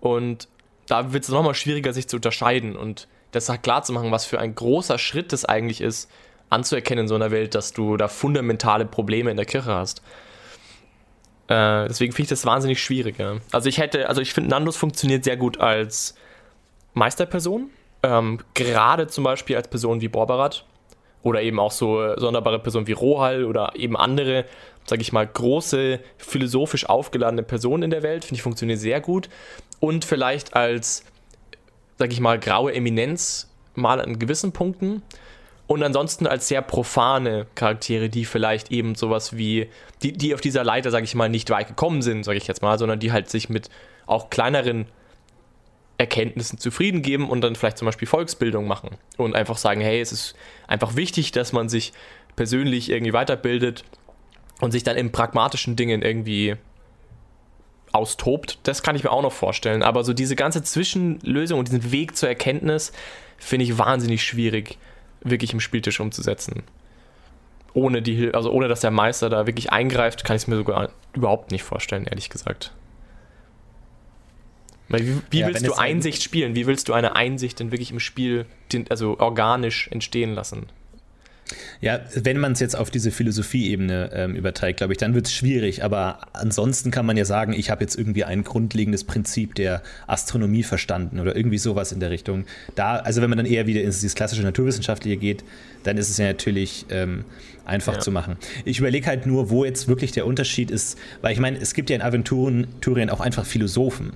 [0.00, 0.48] Und
[0.86, 4.38] da wird es nochmal schwieriger, sich zu unterscheiden und das klar zu machen, was für
[4.38, 6.10] ein großer Schritt das eigentlich ist,
[6.48, 10.00] anzuerkennen in so einer Welt, dass du da fundamentale Probleme in der Kirche hast.
[11.48, 13.18] Äh, deswegen finde ich das wahnsinnig schwierig.
[13.18, 13.36] Ja.
[13.52, 16.14] Also ich hätte, also ich finde, Nandos funktioniert sehr gut als
[16.94, 17.70] Meisterperson.
[18.06, 20.64] Ähm, gerade zum Beispiel als Personen wie Borberat
[21.22, 24.44] oder eben auch so sonderbare Personen wie Rohal oder eben andere,
[24.86, 29.28] sage ich mal, große, philosophisch aufgeladene Personen in der Welt, finde ich, funktioniert sehr gut.
[29.80, 31.04] Und vielleicht als,
[31.98, 35.02] sage ich mal, graue Eminenz mal an gewissen Punkten.
[35.66, 39.68] Und ansonsten als sehr profane Charaktere, die vielleicht eben sowas wie,
[40.02, 42.62] die, die auf dieser Leiter, sage ich mal, nicht weit gekommen sind, sage ich jetzt
[42.62, 43.68] mal, sondern die halt sich mit
[44.06, 44.86] auch kleineren
[45.98, 50.12] Erkenntnissen zufrieden geben und dann vielleicht zum Beispiel Volksbildung machen und einfach sagen, hey, es
[50.12, 50.34] ist
[50.66, 51.92] einfach wichtig, dass man sich
[52.36, 53.84] persönlich irgendwie weiterbildet
[54.60, 56.56] und sich dann in pragmatischen Dingen irgendwie
[57.92, 58.58] austobt.
[58.64, 59.82] Das kann ich mir auch noch vorstellen.
[59.82, 62.92] Aber so diese ganze Zwischenlösung und diesen Weg zur Erkenntnis
[63.38, 64.78] finde ich wahnsinnig schwierig,
[65.22, 66.62] wirklich im Spieltisch umzusetzen.
[67.72, 70.90] Ohne die, also ohne dass der Meister da wirklich eingreift, kann ich es mir sogar
[71.14, 72.72] überhaupt nicht vorstellen, ehrlich gesagt.
[74.88, 76.54] Wie, wie ja, willst du Einsicht spielen?
[76.54, 78.46] Wie willst du eine Einsicht denn wirklich im Spiel,
[78.88, 80.66] also organisch entstehen lassen?
[81.80, 85.32] Ja, wenn man es jetzt auf diese Philosophieebene ähm, überträgt, glaube ich, dann wird es
[85.32, 85.84] schwierig.
[85.84, 90.62] Aber ansonsten kann man ja sagen, ich habe jetzt irgendwie ein grundlegendes Prinzip der Astronomie
[90.62, 92.44] verstanden oder irgendwie sowas in der Richtung.
[92.74, 95.44] Da, also wenn man dann eher wieder ins dieses klassische Naturwissenschaftliche geht,
[95.84, 97.24] dann ist es ja natürlich ähm,
[97.64, 98.00] einfach ja.
[98.00, 98.36] zu machen.
[98.64, 101.90] Ich überlege halt nur, wo jetzt wirklich der Unterschied ist, weil ich meine, es gibt
[101.90, 104.12] ja in Aventurien auch einfach Philosophen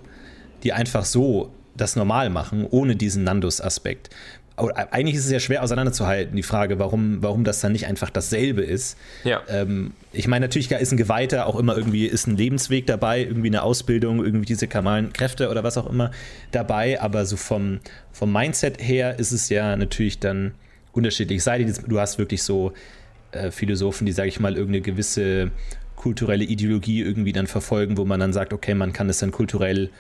[0.63, 4.11] die einfach so das normal machen, ohne diesen Nandus-Aspekt.
[4.57, 8.61] Eigentlich ist es ja schwer auseinanderzuhalten, die Frage, warum, warum das dann nicht einfach dasselbe
[8.61, 8.99] ist.
[9.25, 9.41] Ja.
[9.49, 13.49] Ähm, ich meine, natürlich ist ein Geweihter auch immer irgendwie, ist ein Lebensweg dabei, irgendwie
[13.49, 16.11] eine Ausbildung, irgendwie diese kamalen Kräfte oder was auch immer
[16.51, 17.81] dabei, aber so vom,
[18.13, 20.53] vom Mindset her ist es ja natürlich dann
[20.93, 21.43] unterschiedlich.
[21.43, 22.73] Sei denn, du hast wirklich so
[23.33, 25.53] äh, Philosophen, die, sage ich mal, irgendeine gewisse
[25.97, 29.91] kulturelle Ideologie irgendwie dann verfolgen, wo man dann sagt, okay, man kann es dann kulturell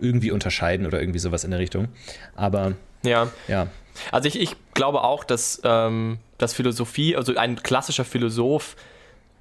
[0.00, 1.88] irgendwie unterscheiden oder irgendwie sowas in der Richtung.
[2.34, 3.28] Aber ja.
[3.48, 3.68] ja.
[4.12, 8.76] Also ich, ich glaube auch, dass, ähm, dass Philosophie, also ein klassischer Philosoph,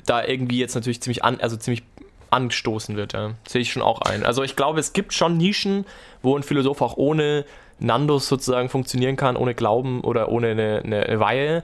[0.06, 1.84] da irgendwie jetzt natürlich ziemlich an, also ziemlich
[2.32, 3.14] angestoßen wird.
[3.14, 3.32] Ja.
[3.48, 4.26] Sehe ich schon auch ein.
[4.26, 5.86] Also ich glaube, es gibt schon Nischen,
[6.22, 7.46] wo ein Philosoph auch ohne
[7.80, 11.64] Nandos sozusagen funktionieren kann, ohne Glauben oder ohne eine, eine Weihe.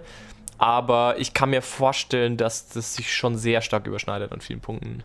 [0.57, 5.03] Aber ich kann mir vorstellen, dass das sich schon sehr stark überschneidet an vielen Punkten.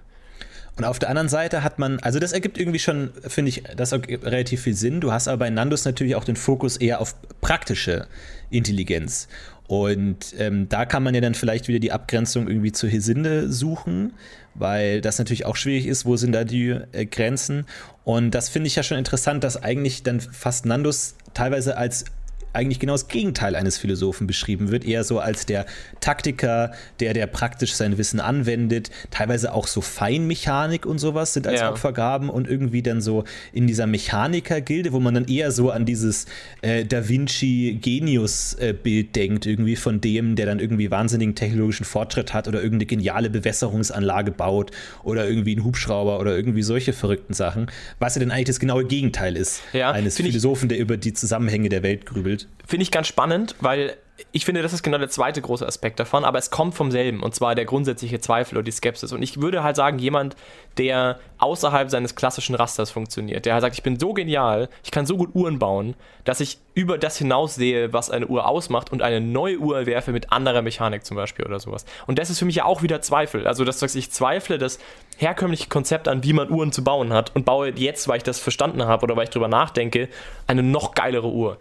[0.76, 3.92] Und auf der anderen Seite hat man, also das ergibt irgendwie schon, finde ich, das
[3.92, 5.00] relativ viel Sinn.
[5.00, 8.06] Du hast aber bei Nandos natürlich auch den Fokus eher auf praktische
[8.50, 9.28] Intelligenz.
[9.66, 14.14] Und ähm, da kann man ja dann vielleicht wieder die Abgrenzung irgendwie zur Hesinde suchen,
[14.54, 17.66] weil das natürlich auch schwierig ist, wo sind da die äh, Grenzen.
[18.02, 22.04] Und das finde ich ja schon interessant, dass eigentlich dann fast Nandos teilweise als
[22.52, 25.66] eigentlich genau das Gegenteil eines Philosophen beschrieben wird, eher so als der
[26.00, 31.60] Taktiker, der, der praktisch sein Wissen anwendet, teilweise auch so Feinmechanik und sowas sind als
[31.60, 31.70] ja.
[31.70, 36.26] Opfergaben und irgendwie dann so in dieser Mechaniker-Gilde, wo man dann eher so an dieses
[36.62, 42.48] äh, Da Vinci-Genius-Bild äh, denkt, irgendwie von dem, der dann irgendwie wahnsinnigen technologischen Fortschritt hat
[42.48, 44.70] oder irgendeine geniale Bewässerungsanlage baut
[45.02, 47.66] oder irgendwie einen Hubschrauber oder irgendwie solche verrückten Sachen,
[47.98, 51.68] was ja dann eigentlich das genaue Gegenteil ist ja, eines Philosophen, der über die Zusammenhänge
[51.68, 52.39] der Welt grübelt.
[52.66, 53.96] Finde ich ganz spannend, weil
[54.32, 57.22] ich finde, das ist genau der zweite große Aspekt davon, aber es kommt vom selben
[57.22, 59.12] und zwar der grundsätzliche Zweifel oder die Skepsis.
[59.12, 60.36] Und ich würde halt sagen, jemand,
[60.78, 65.06] der außerhalb seines klassischen Rasters funktioniert, der halt sagt, ich bin so genial, ich kann
[65.06, 69.02] so gut Uhren bauen, dass ich über das hinaus sehe, was eine Uhr ausmacht und
[69.02, 71.84] eine neue Uhr erwerfe mit anderer Mechanik zum Beispiel oder sowas.
[72.06, 73.46] Und das ist für mich ja auch wieder Zweifel.
[73.46, 74.78] Also, dass ich zweifle das
[75.16, 78.38] herkömmliche Konzept an, wie man Uhren zu bauen hat und baue jetzt, weil ich das
[78.38, 80.08] verstanden habe oder weil ich drüber nachdenke,
[80.46, 81.58] eine noch geilere Uhr.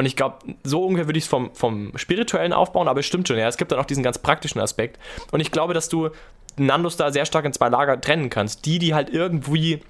[0.00, 3.28] Und ich glaube, so ungefähr würde ich es vom, vom spirituellen aufbauen, aber es stimmt
[3.28, 3.46] schon, ja.
[3.46, 4.98] Es gibt dann auch diesen ganz praktischen Aspekt.
[5.30, 6.08] Und ich glaube, dass du
[6.56, 8.64] Nandos da sehr stark in zwei Lager trennen kannst.
[8.64, 9.80] Die, die halt irgendwie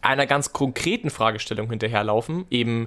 [0.00, 2.86] einer ganz konkreten Fragestellung hinterherlaufen, eben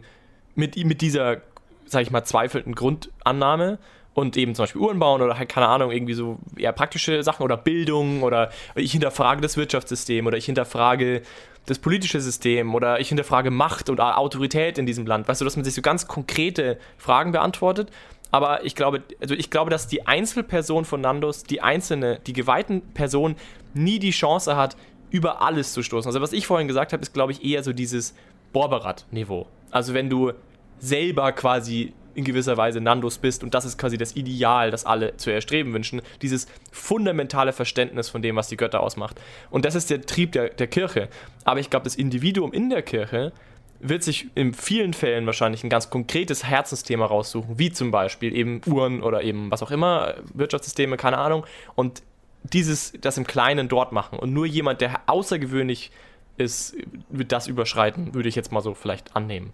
[0.56, 1.42] mit, mit dieser,
[1.88, 3.78] sag ich mal, zweifelnden Grundannahme
[4.14, 7.44] und eben zum Beispiel Uhren bauen oder halt, keine Ahnung, irgendwie so eher praktische Sachen
[7.44, 11.22] oder Bildung oder ich hinterfrage das Wirtschaftssystem oder ich hinterfrage
[11.66, 15.28] das politische System oder ich hinterfrage Macht und Autorität in diesem Land.
[15.28, 17.92] Weißt du, dass man sich so ganz konkrete Fragen beantwortet.
[18.32, 22.82] Aber ich glaube, also ich glaube, dass die Einzelperson von Nandos, die einzelne, die geweihten
[22.94, 23.36] Person
[23.74, 24.76] nie die Chance hat,
[25.10, 26.10] über alles zu stoßen.
[26.10, 28.14] Also was ich vorhin gesagt habe, ist, glaube ich, eher so dieses
[28.52, 29.48] Borberat-Niveau.
[29.72, 30.34] Also wenn du
[30.80, 35.18] selber quasi in gewisser Weise Nandos bist und das ist quasi das Ideal, das alle
[35.18, 39.20] zu erstreben wünschen, dieses fundamentale Verständnis von dem, was die Götter ausmacht.
[39.50, 41.10] Und das ist der Trieb der, der Kirche.
[41.44, 43.32] Aber ich glaube, das Individuum in der Kirche
[43.80, 48.62] wird sich in vielen Fällen wahrscheinlich ein ganz konkretes Herzensthema raussuchen, wie zum Beispiel eben
[48.66, 52.02] Uhren oder eben was auch immer, Wirtschaftssysteme, keine Ahnung, und
[52.44, 54.20] dieses, das im Kleinen dort machen.
[54.20, 55.92] Und nur jemand, der außergewöhnlich
[56.38, 56.76] ist,
[57.10, 59.52] wird das überschreiten, würde ich jetzt mal so vielleicht annehmen.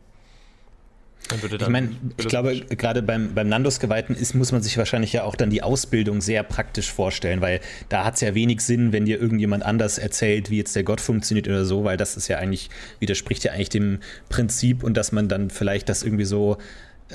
[1.29, 5.35] Ich meine, ich glaube, gerade beim, beim Nandos-Geweihten ist, muss man sich wahrscheinlich ja auch
[5.35, 9.19] dann die Ausbildung sehr praktisch vorstellen, weil da hat es ja wenig Sinn, wenn dir
[9.19, 12.69] irgendjemand anders erzählt, wie jetzt der Gott funktioniert oder so, weil das ist ja eigentlich,
[12.99, 16.57] widerspricht ja eigentlich dem Prinzip und dass man dann vielleicht das irgendwie so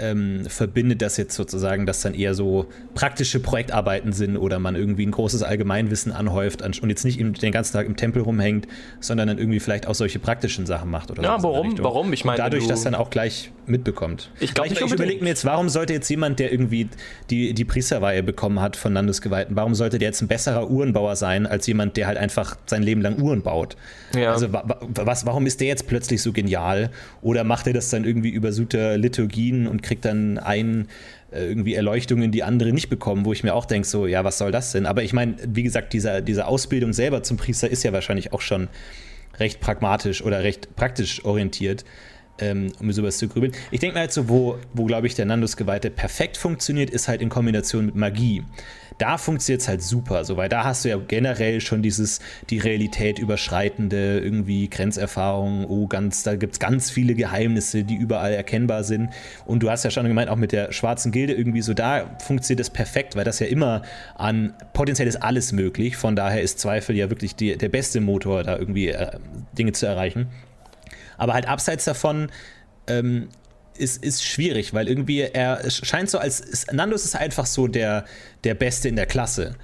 [0.01, 5.07] ähm, verbindet das jetzt sozusagen, dass dann eher so praktische Projektarbeiten sind oder man irgendwie
[5.07, 8.67] ein großes Allgemeinwissen anhäuft und jetzt nicht den ganzen Tag im Tempel rumhängt,
[9.01, 11.77] sondern dann irgendwie vielleicht auch solche praktischen Sachen macht oder Ja, warum?
[11.79, 12.13] Warum?
[12.13, 14.31] Ich meine, dadurch das dann auch gleich mitbekommt.
[14.41, 16.89] Ich glaube, ich, ich überlege mir jetzt, warum sollte jetzt jemand, der irgendwie
[17.31, 21.47] die, die Priesterweihe bekommen hat von Landesgeweihten, warum sollte der jetzt ein besserer Uhrenbauer sein,
[21.47, 23.77] als jemand, der halt einfach sein Leben lang Uhren baut?
[24.15, 24.33] Ja.
[24.33, 26.91] Also was, warum ist der jetzt plötzlich so genial?
[27.23, 30.89] Oder macht er das dann irgendwie über Suter Liturgien und kriegt dann ein
[31.33, 34.39] äh, irgendwie Erleuchtungen, die andere nicht bekommen, wo ich mir auch denke, so, ja, was
[34.39, 34.87] soll das denn?
[34.87, 38.41] Aber ich meine, wie gesagt, dieser, diese Ausbildung selber zum Priester ist ja wahrscheinlich auch
[38.41, 38.69] schon
[39.39, 41.85] recht pragmatisch oder recht praktisch orientiert
[42.39, 43.53] ähm, um sowas zu grübeln.
[43.71, 47.23] Ich denke mal halt so, wo, wo glaube ich, der Nandus-Geweihte perfekt funktioniert, ist halt
[47.23, 48.43] in Kombination mit Magie.
[48.99, 52.59] Da funktioniert es halt super, so, weil da hast du ja generell schon dieses, die
[52.59, 58.85] Realität überschreitende, irgendwie Grenzerfahrungen, oh, ganz, da gibt es ganz viele Geheimnisse, die überall erkennbar
[58.85, 59.11] sind.
[59.45, 62.61] Und du hast ja schon gemeint, auch mit der schwarzen Gilde irgendwie so, da funktioniert
[62.61, 63.83] das perfekt, weil das ja immer
[64.15, 68.45] an, potenziell ist alles möglich, von daher ist Zweifel ja wirklich die, der beste Motor,
[68.45, 69.19] da irgendwie äh,
[69.59, 70.29] Dinge zu erreichen.
[71.17, 72.29] Aber halt abseits davon
[72.87, 73.29] ähm,
[73.79, 76.41] ist, ist schwierig, weil irgendwie er scheint so als.
[76.41, 78.05] Ist, Nandos ist einfach so der,
[78.45, 79.57] der Beste in der Klasse.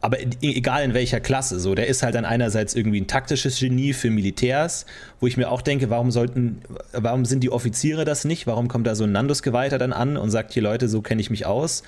[0.00, 3.92] Aber egal in welcher Klasse, so, der ist halt dann einerseits irgendwie ein taktisches Genie
[3.92, 4.84] für Militärs,
[5.20, 6.60] wo ich mir auch denke, warum sollten,
[6.92, 8.48] warum sind die Offiziere das nicht?
[8.48, 11.30] Warum kommt da so ein Nandus-Geweihter dann an und sagt, hier Leute, so kenne ich
[11.30, 11.84] mich aus?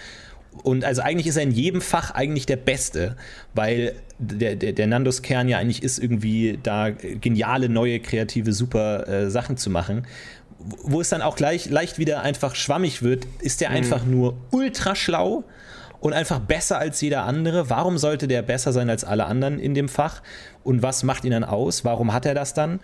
[0.62, 3.16] Und also eigentlich ist er in jedem Fach eigentlich der Beste,
[3.54, 9.30] weil der, der, der Nandos-Kern ja eigentlich ist, irgendwie da geniale, neue, kreative, super äh,
[9.30, 10.06] Sachen zu machen.
[10.58, 13.76] Wo es dann auch gleich leicht wieder einfach schwammig wird, ist der mhm.
[13.76, 15.44] einfach nur ultra schlau
[16.00, 17.68] und einfach besser als jeder andere.
[17.68, 20.22] Warum sollte der besser sein als alle anderen in dem Fach?
[20.62, 21.84] Und was macht ihn dann aus?
[21.84, 22.80] Warum hat er das dann?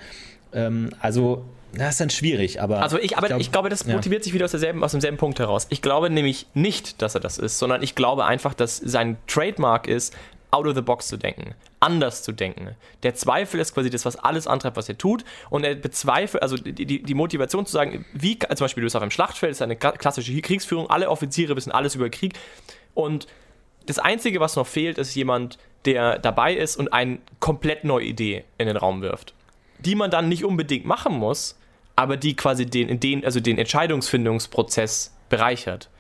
[0.53, 2.83] Ähm, also das ist dann schwierig, aber.
[2.83, 4.25] Also ich, aber ich, glaub, ich glaube, das motiviert ja.
[4.25, 5.67] sich wieder aus, derselben, aus demselben Punkt heraus.
[5.71, 9.87] Ich glaube nämlich nicht, dass er das ist, sondern ich glaube einfach, dass sein Trademark
[9.87, 10.15] ist,
[10.51, 12.75] out of the box zu denken, anders zu denken.
[13.03, 15.25] Der Zweifel ist quasi das, was alles antreibt, was er tut.
[15.49, 18.97] Und er bezweifelt, also die, die, die Motivation zu sagen, wie zum Beispiel du bist
[18.97, 22.35] auf einem Schlachtfeld, ist eine klassische Kriegsführung, alle Offiziere wissen alles über Krieg.
[22.95, 23.27] Und
[23.87, 28.45] das Einzige, was noch fehlt, ist jemand, der dabei ist und eine komplett neue Idee
[28.59, 29.35] in den Raum wirft.
[29.79, 31.59] Die man dann nicht unbedingt machen muss,
[32.01, 35.91] aber die quasi den, den, also den Entscheidungsfindungsprozess bereichert.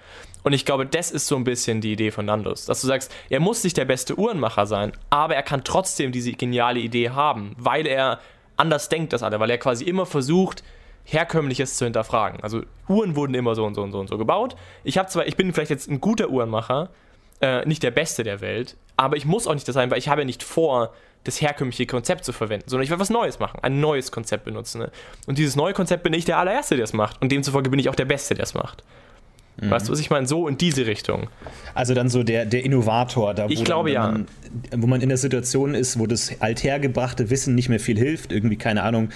[0.43, 3.13] Und ich glaube, das ist so ein bisschen die Idee von Nandos, dass du sagst,
[3.29, 7.55] er muss nicht der beste Uhrenmacher sein, aber er kann trotzdem diese geniale Idee haben,
[7.59, 8.19] weil er
[8.57, 10.65] anders denkt als alle, weil er quasi immer versucht,
[11.05, 12.41] herkömmliches zu hinterfragen.
[12.43, 14.57] Also Uhren wurden immer so und so und so und so gebaut.
[14.85, 16.89] Ich habe zwar, ich bin vielleicht jetzt ein guter Uhrenmacher,
[17.43, 20.09] äh, nicht der Beste der Welt, aber ich muss auch nicht das sein, weil ich
[20.09, 23.61] habe ja nicht vor, das herkömmliche Konzept zu verwenden, sondern ich will was Neues machen,
[23.63, 24.81] ein neues Konzept benutzen.
[24.81, 24.91] Ne?
[25.27, 27.21] Und dieses neue Konzept bin ich der allererste, der es macht.
[27.21, 28.83] Und demzufolge bin ich auch der Beste, der es macht.
[29.61, 29.71] Mhm.
[29.71, 30.27] Weißt du, was ich meine?
[30.27, 31.29] So in diese Richtung.
[31.75, 34.27] Also dann so der, der Innovator, da wo, ich glaube, dann,
[34.73, 38.33] man, wo man in der Situation ist, wo das althergebrachte Wissen nicht mehr viel hilft.
[38.33, 39.11] Irgendwie, keine Ahnung,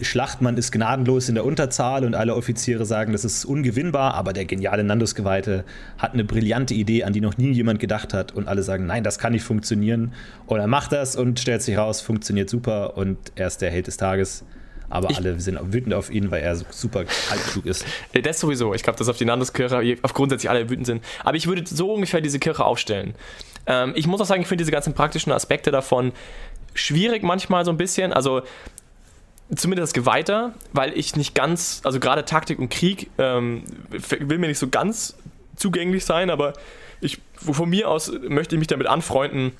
[0.00, 4.46] Schlachtmann ist gnadenlos in der Unterzahl und alle Offiziere sagen, das ist ungewinnbar, aber der
[4.46, 5.64] geniale Nandus-Geweihte
[5.98, 9.04] hat eine brillante Idee, an die noch nie jemand gedacht hat und alle sagen, nein,
[9.04, 10.14] das kann nicht funktionieren.
[10.46, 13.86] Und er macht das und stellt sich raus, funktioniert super und er ist der Held
[13.86, 14.44] des Tages.
[14.88, 17.84] Aber ich, alle sind wütend auf ihn, weil er so super altklug ist.
[18.12, 18.74] Äh, das sowieso.
[18.74, 21.04] Ich glaube, dass auf die Landeskirche auf grundsätzlich alle wütend sind.
[21.24, 23.14] Aber ich würde so ungefähr diese Kirche aufstellen.
[23.66, 26.12] Ähm, ich muss auch sagen, ich finde diese ganzen praktischen Aspekte davon
[26.74, 28.12] schwierig manchmal so ein bisschen.
[28.12, 28.42] Also
[29.54, 34.58] zumindest Geweihter, weil ich nicht ganz, also gerade Taktik und Krieg ähm, will mir nicht
[34.58, 35.16] so ganz
[35.56, 36.54] zugänglich sein, aber
[37.00, 39.52] ich, von mir aus möchte ich mich damit anfreunden,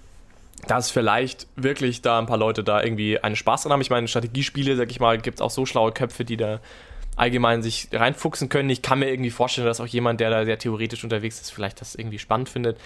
[0.67, 3.81] dass vielleicht wirklich da ein paar Leute da irgendwie einen Spaß dran haben.
[3.81, 6.61] Ich meine, Strategiespiele, sag ich mal, gibt es auch so schlaue Köpfe, die da
[7.15, 8.69] allgemein sich reinfuchsen können.
[8.71, 11.81] Ich kann mir irgendwie vorstellen, dass auch jemand, der da sehr theoretisch unterwegs ist, vielleicht
[11.81, 12.79] das irgendwie spannend findet.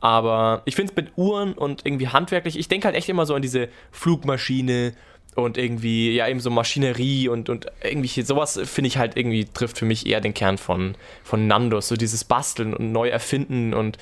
[0.00, 3.34] Aber ich finde es mit Uhren und irgendwie handwerklich, ich denke halt echt immer so
[3.34, 4.94] an diese Flugmaschine
[5.34, 9.78] und irgendwie, ja, eben so Maschinerie und, und irgendwie sowas finde ich halt irgendwie trifft
[9.78, 11.88] für mich eher den Kern von, von Nandos.
[11.88, 13.98] So dieses Basteln und neu erfinden und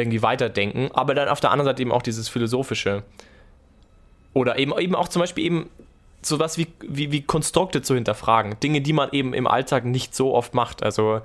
[0.00, 3.02] irgendwie weiterdenken, aber dann auf der anderen Seite eben auch dieses philosophische.
[4.32, 5.70] Oder eben, eben auch zum Beispiel eben
[6.22, 8.58] sowas wie, wie, wie Konstrukte zu hinterfragen.
[8.60, 10.82] Dinge, die man eben im Alltag nicht so oft macht.
[10.82, 11.20] Also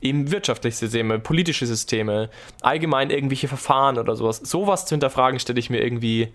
[0.00, 2.30] eben wirtschaftliche Systeme, politische Systeme,
[2.60, 4.38] allgemein irgendwelche Verfahren oder sowas.
[4.38, 6.32] Sowas zu hinterfragen, stelle ich mir irgendwie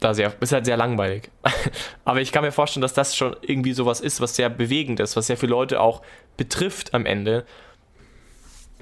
[0.00, 1.30] da sehr, ist halt sehr langweilig.
[2.04, 5.16] Aber ich kann mir vorstellen, dass das schon irgendwie sowas ist, was sehr bewegend ist,
[5.16, 6.02] was sehr viele Leute auch
[6.36, 7.46] betrifft am Ende.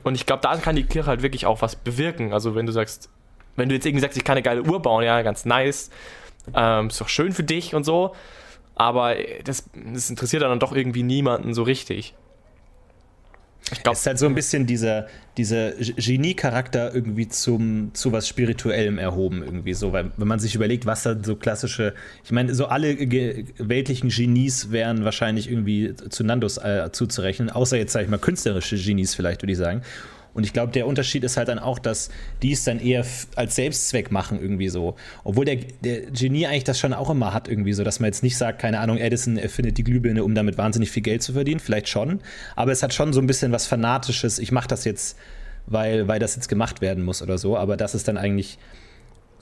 [0.04, 2.32] Und ich glaube, da kann die Kirche halt wirklich auch was bewirken.
[2.32, 3.08] Also wenn du sagst,
[3.56, 5.90] wenn du jetzt irgendwie sagst, ich kann eine geile Uhr bauen, ja, ganz nice,
[6.54, 8.14] ähm, ist doch schön für dich und so,
[8.74, 12.14] aber das, das interessiert dann doch irgendwie niemanden so richtig.
[13.72, 15.06] Ich glaube, es ist halt so ein bisschen dieser,
[15.38, 20.84] dieser Genie-Charakter irgendwie zum, zu was Spirituellem erhoben, irgendwie so, weil wenn man sich überlegt,
[20.84, 26.58] was da so klassische, ich meine, so alle weltlichen Genies wären wahrscheinlich irgendwie zu Nandos
[26.58, 29.82] äh, zuzurechnen, außer jetzt, sag ich mal, künstlerische Genies vielleicht, würde ich sagen.
[30.34, 32.10] Und ich glaube, der Unterschied ist halt dann auch, dass
[32.42, 34.96] die es dann eher als Selbstzweck machen, irgendwie so.
[35.22, 38.22] Obwohl der, der Genie eigentlich das schon auch immer hat, irgendwie so, dass man jetzt
[38.22, 41.60] nicht sagt, keine Ahnung, Edison erfindet die Glühbirne, um damit wahnsinnig viel Geld zu verdienen.
[41.60, 42.20] Vielleicht schon.
[42.56, 44.40] Aber es hat schon so ein bisschen was Fanatisches.
[44.40, 45.16] Ich mache das jetzt,
[45.66, 47.56] weil, weil das jetzt gemacht werden muss oder so.
[47.56, 48.58] Aber das ist dann eigentlich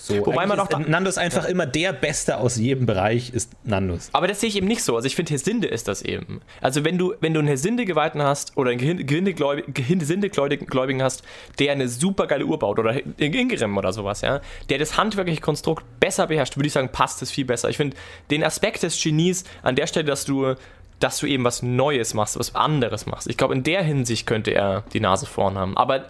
[0.05, 1.51] so, Wobei man auch Nandos einfach ja.
[1.51, 4.09] immer der Beste aus jedem Bereich ist Nandos.
[4.13, 4.97] Aber das sehe ich eben nicht so.
[4.97, 6.41] Also ich finde, Hesinde ist das eben.
[6.61, 11.23] Also wenn du, wenn du einen Hesinde-Geweihten hast oder einen Hesinde-Gläubigen hast,
[11.61, 15.85] der eine super geile Uhr baut oder Ingram oder sowas, ja, der das handwerkliche Konstrukt
[16.01, 17.71] besser beherrscht, würde ich sagen, passt es viel besser.
[17.71, 17.97] Ich finde
[18.33, 20.57] den Aspekt des Genies an der Stelle, dass du
[20.99, 23.29] dass du eben was Neues machst, was anderes machst.
[23.29, 25.77] Ich glaube, in der Hinsicht könnte er die Nase vorn haben.
[25.77, 26.05] Aber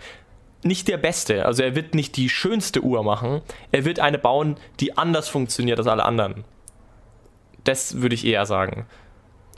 [0.64, 1.46] nicht der Beste.
[1.46, 3.42] Also er wird nicht die schönste Uhr machen.
[3.70, 6.44] Er wird eine bauen, die anders funktioniert als alle anderen.
[7.64, 8.86] Das würde ich eher sagen.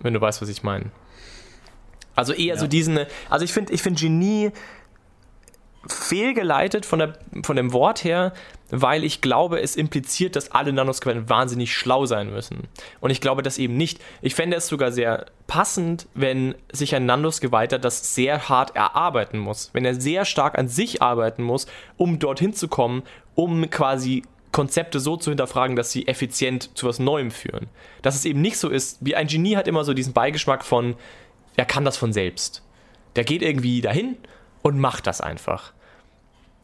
[0.01, 0.90] Wenn du weißt, was ich meine.
[2.14, 2.61] Also eher ja.
[2.61, 3.01] so diesen.
[3.29, 4.53] Also ich finde, ich finde Genie
[5.88, 8.33] fehlgeleitet von, der, von dem Wort her,
[8.70, 12.68] weil ich glaube, es impliziert, dass alle Nanosquellen wahnsinnig schlau sein müssen.
[13.01, 14.01] Und ich glaube das eben nicht.
[14.23, 19.70] Ich fände es sogar sehr passend, wenn sich ein Nanos-Geweihter das sehr hart erarbeiten muss.
[19.73, 21.66] Wenn er sehr stark an sich arbeiten muss,
[21.97, 23.03] um dorthin zu kommen,
[23.35, 27.66] um quasi Konzepte so zu hinterfragen, dass sie effizient zu was Neuem führen.
[28.03, 30.94] Dass es eben nicht so ist, wie ein Genie hat immer so diesen Beigeschmack von,
[31.57, 32.62] er kann das von selbst.
[33.16, 34.16] Der geht irgendwie dahin
[34.64, 35.72] und macht das einfach.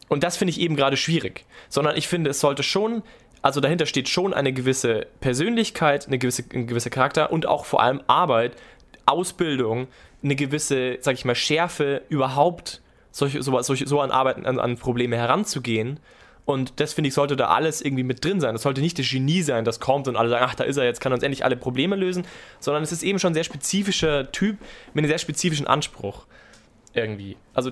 [0.09, 1.45] Und das finde ich eben gerade schwierig.
[1.69, 3.03] Sondern ich finde, es sollte schon,
[3.41, 7.81] also dahinter steht schon eine gewisse Persönlichkeit, eine gewisse, ein gewisser Charakter und auch vor
[7.81, 8.57] allem Arbeit,
[9.05, 9.87] Ausbildung,
[10.23, 14.77] eine gewisse, sag ich mal, Schärfe, überhaupt solche, so, solche, so an Arbeiten, an, an
[14.77, 15.99] Probleme heranzugehen.
[16.45, 18.55] Und das finde ich, sollte da alles irgendwie mit drin sein.
[18.55, 20.85] Das sollte nicht das Genie sein, das kommt und alle sagen, ach, da ist er,
[20.85, 22.25] jetzt kann er uns endlich alle Probleme lösen,
[22.59, 24.57] sondern es ist eben schon ein sehr spezifischer Typ
[24.93, 26.25] mit einem sehr spezifischen Anspruch.
[26.93, 27.37] Irgendwie.
[27.53, 27.71] Also,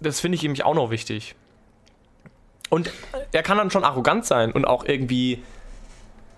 [0.00, 1.34] das finde ich nämlich auch noch wichtig.
[2.68, 2.90] Und
[3.32, 5.42] er kann dann schon arrogant sein und auch irgendwie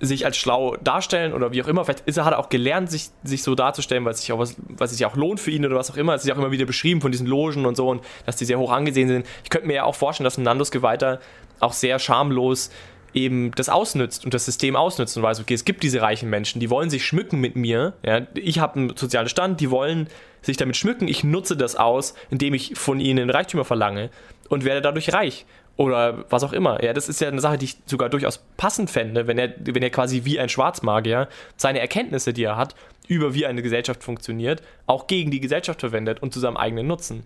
[0.01, 1.85] sich als schlau darstellen oder wie auch immer.
[1.85, 4.39] Vielleicht ist er, hat er auch gelernt, sich, sich so darzustellen, weil es sich auch
[4.39, 6.15] was, es sich auch lohnt für ihn oder was auch immer.
[6.15, 8.45] Es ist ja auch immer wieder beschrieben von diesen Logen und so und dass die
[8.45, 9.27] sehr hoch angesehen sind.
[9.45, 11.21] Ich könnte mir ja auch vorstellen, dass ein Nandos Geweihter
[11.61, 12.71] auch sehr schamlos
[13.15, 16.61] eben das ausnützt und das System ausnützt und weiß, okay, es gibt diese reichen Menschen,
[16.61, 17.95] die wollen sich schmücken mit mir.
[18.05, 20.09] Ja, ich habe einen sozialen Stand, die wollen
[20.43, 21.09] sich damit schmücken.
[21.09, 24.11] Ich nutze das aus, indem ich von ihnen Reichtümer verlange
[24.49, 25.47] und werde dadurch reich
[25.77, 26.83] oder was auch immer.
[26.85, 29.83] Ja, das ist ja eine Sache, die ich sogar durchaus passend fände, wenn er, wenn
[29.83, 32.75] er quasi wie ein Schwarzmagier seine Erkenntnisse, die er hat,
[33.09, 37.25] über wie eine Gesellschaft funktioniert, auch gegen die Gesellschaft verwendet und zu seinem eigenen Nutzen.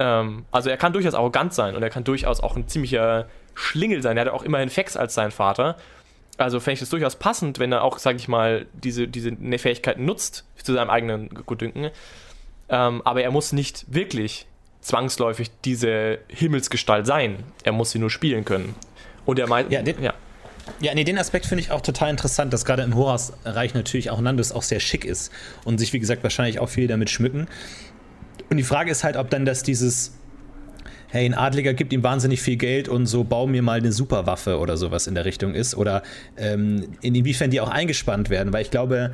[0.00, 4.02] Ähm, also er kann durchaus arrogant sein und er kann durchaus auch ein ziemlicher Schlingel
[4.02, 4.16] sein.
[4.16, 5.76] Er hat auch immerhin Fex als sein Vater.
[6.38, 10.06] Also fände ich es durchaus passend, wenn er auch, sage ich mal, diese, diese Fähigkeiten
[10.06, 11.90] nutzt zu seinem eigenen Gutdünken.
[12.70, 14.46] Ähm, aber er muss nicht wirklich
[14.80, 17.44] zwangsläufig diese Himmelsgestalt sein.
[17.62, 18.74] Er muss sie nur spielen können.
[19.26, 19.70] Und er meint.
[19.70, 20.14] Ja, den, ja.
[20.80, 24.20] Ja, nee, den Aspekt finde ich auch total interessant, dass gerade im Horus-Reich natürlich auch
[24.20, 25.32] Nandos auch sehr schick ist
[25.64, 27.48] und sich, wie gesagt, wahrscheinlich auch viel damit schmücken.
[28.50, 30.12] Und die Frage ist halt, ob dann das dieses,
[31.08, 34.58] hey, ein Adliger gibt ihm wahnsinnig viel Geld und so bau mir mal eine Superwaffe
[34.58, 36.02] oder sowas in der Richtung ist oder
[36.36, 39.12] ähm, inwiefern die auch eingespannt werden, weil ich glaube,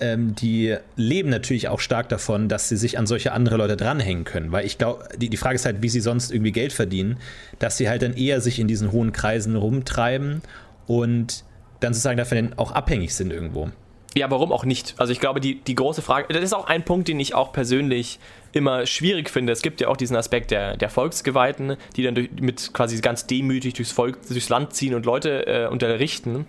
[0.00, 4.24] ähm, die leben natürlich auch stark davon, dass sie sich an solche andere Leute dranhängen
[4.24, 4.50] können.
[4.52, 7.18] Weil ich glaube, die, die Frage ist halt, wie sie sonst irgendwie Geld verdienen,
[7.58, 10.42] dass sie halt dann eher sich in diesen hohen Kreisen rumtreiben
[10.86, 11.44] und
[11.80, 13.70] dann sozusagen davon auch abhängig sind irgendwo.
[14.16, 14.94] Ja, warum auch nicht?
[14.96, 17.52] Also ich glaube, die, die große Frage, das ist auch ein Punkt, den ich auch
[17.52, 18.20] persönlich
[18.54, 19.52] immer schwierig finde.
[19.52, 23.26] Es gibt ja auch diesen Aspekt der, der Volksgeweihten, die dann durch, mit quasi ganz
[23.26, 26.46] demütig durchs Volk, durchs Land ziehen und Leute äh, unterrichten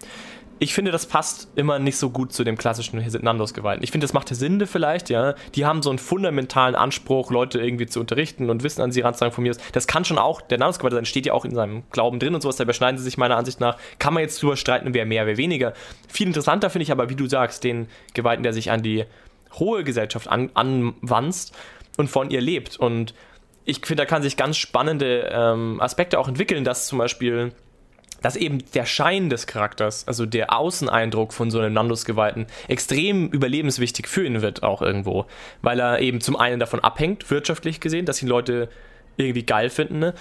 [0.58, 3.84] ich finde, das passt immer nicht so gut zu dem klassischen Nandos-Geweihten.
[3.84, 5.36] Ich finde, das macht Sinde vielleicht, ja.
[5.54, 9.34] Die haben so einen fundamentalen Anspruch, Leute irgendwie zu unterrichten und Wissen an sie ranzutragen
[9.34, 9.56] von mir.
[9.74, 12.42] Das kann schon auch, der Nandos-Geweihte sein, steht ja auch in seinem Glauben drin und
[12.42, 13.78] sowas, da überschneiden sie sich meiner Ansicht nach.
[14.00, 15.74] Kann man jetzt drüber streiten, wer mehr, wer weniger.
[16.08, 19.06] Viel interessanter finde ich aber, wie du sagst, den Geweihten, der sich an die
[19.60, 21.54] hohe Gesellschaft an, anwanzt
[21.98, 22.78] und von ihr lebt.
[22.78, 23.14] Und
[23.66, 27.52] ich finde, da kann sich ganz spannende ähm, Aspekte auch entwickeln, dass zum Beispiel
[28.22, 34.08] dass eben der Schein des Charakters, also der Außeneindruck von so einem Nandus-Geweihten, extrem überlebenswichtig
[34.08, 35.26] für ihn wird auch irgendwo.
[35.62, 38.70] Weil er eben zum einen davon abhängt, wirtschaftlich gesehen, dass ihn Leute
[39.18, 40.14] irgendwie geil finden, ne?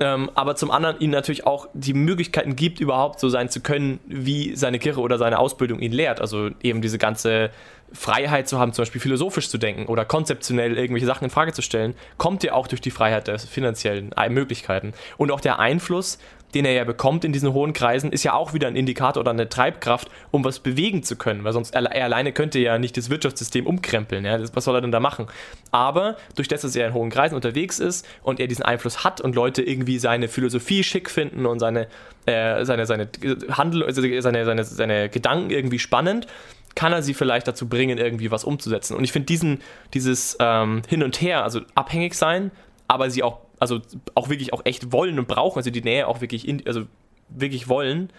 [0.00, 4.00] ähm, aber zum anderen ihnen natürlich auch die Möglichkeiten gibt, überhaupt so sein zu können,
[4.06, 6.20] wie seine Kirche oder seine Ausbildung ihn lehrt.
[6.20, 7.50] Also eben diese ganze
[7.92, 11.62] Freiheit zu haben, zum Beispiel philosophisch zu denken oder konzeptionell irgendwelche Sachen in Frage zu
[11.62, 14.92] stellen, kommt ja auch durch die Freiheit der finanziellen Möglichkeiten.
[15.16, 16.18] Und auch der Einfluss,
[16.54, 19.30] den er ja bekommt in diesen hohen Kreisen, ist ja auch wieder ein Indikator oder
[19.30, 23.10] eine Treibkraft, um was bewegen zu können, weil sonst er, alleine könnte ja nicht das
[23.10, 24.24] Wirtschaftssystem umkrempeln.
[24.24, 24.38] Ja?
[24.52, 25.26] Was soll er denn da machen?
[25.70, 29.20] Aber durch das, dass er in hohen Kreisen unterwegs ist und er diesen Einfluss hat
[29.20, 31.88] und Leute irgendwie seine Philosophie schick finden und seine,
[32.26, 33.08] äh, seine, seine,
[33.50, 36.26] Handel, also seine, seine, seine Gedanken irgendwie spannend,
[36.74, 38.96] kann er sie vielleicht dazu bringen, irgendwie was umzusetzen.
[38.96, 39.60] Und ich finde diesen,
[39.94, 42.50] dieses ähm, Hin und Her, also abhängig sein,
[42.88, 43.80] aber sie auch also
[44.16, 46.82] auch wirklich auch echt wollen und brauchen, also die Nähe auch wirklich, in, also
[47.28, 48.10] wirklich wollen,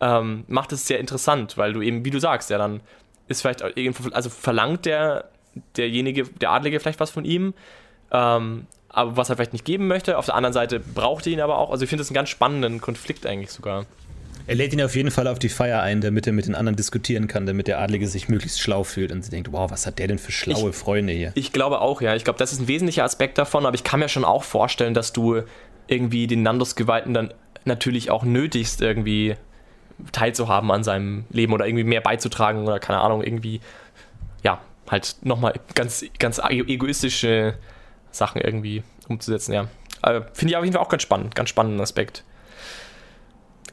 [0.00, 2.80] ähm, macht es sehr interessant, weil du eben, wie du sagst, ja, dann
[3.26, 3.64] ist vielleicht,
[4.14, 5.28] also verlangt der,
[5.76, 7.52] derjenige, der Adlige vielleicht was von ihm,
[8.12, 10.16] ähm, aber was er vielleicht nicht geben möchte.
[10.18, 11.70] Auf der anderen Seite braucht er ihn aber auch.
[11.70, 13.86] Also ich finde das einen ganz spannenden Konflikt eigentlich sogar.
[14.46, 16.76] Er lädt ihn auf jeden Fall auf die Feier ein, damit er mit den anderen
[16.76, 19.98] diskutieren kann, damit der Adlige sich möglichst schlau fühlt und sie denkt, wow, was hat
[19.98, 21.32] der denn für schlaue ich, Freunde hier?
[21.34, 22.14] Ich glaube auch, ja.
[22.16, 24.94] Ich glaube, das ist ein wesentlicher Aspekt davon, aber ich kann mir schon auch vorstellen,
[24.94, 25.42] dass du
[25.86, 27.32] irgendwie den Nandus-Geweihten dann
[27.64, 29.36] natürlich auch nötigst, irgendwie
[30.10, 33.60] teilzuhaben an seinem Leben oder irgendwie mehr beizutragen oder keine Ahnung, irgendwie,
[34.42, 37.54] ja, halt nochmal ganz, ganz egoistische
[38.10, 39.68] Sachen irgendwie umzusetzen, ja.
[40.02, 42.24] Äh, Finde ich auf jeden Fall auch ganz spannend, ganz spannenden Aspekt.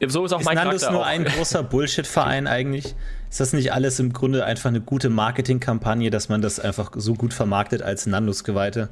[0.06, 1.06] So ist auch ist mein Nandos Charakter nur auch.
[1.06, 2.94] ein großer Bullshit-Verein eigentlich?
[3.28, 7.14] Ist das nicht alles im Grunde einfach eine gute Marketingkampagne, dass man das einfach so
[7.14, 8.88] gut vermarktet als Nandos-Geweihte?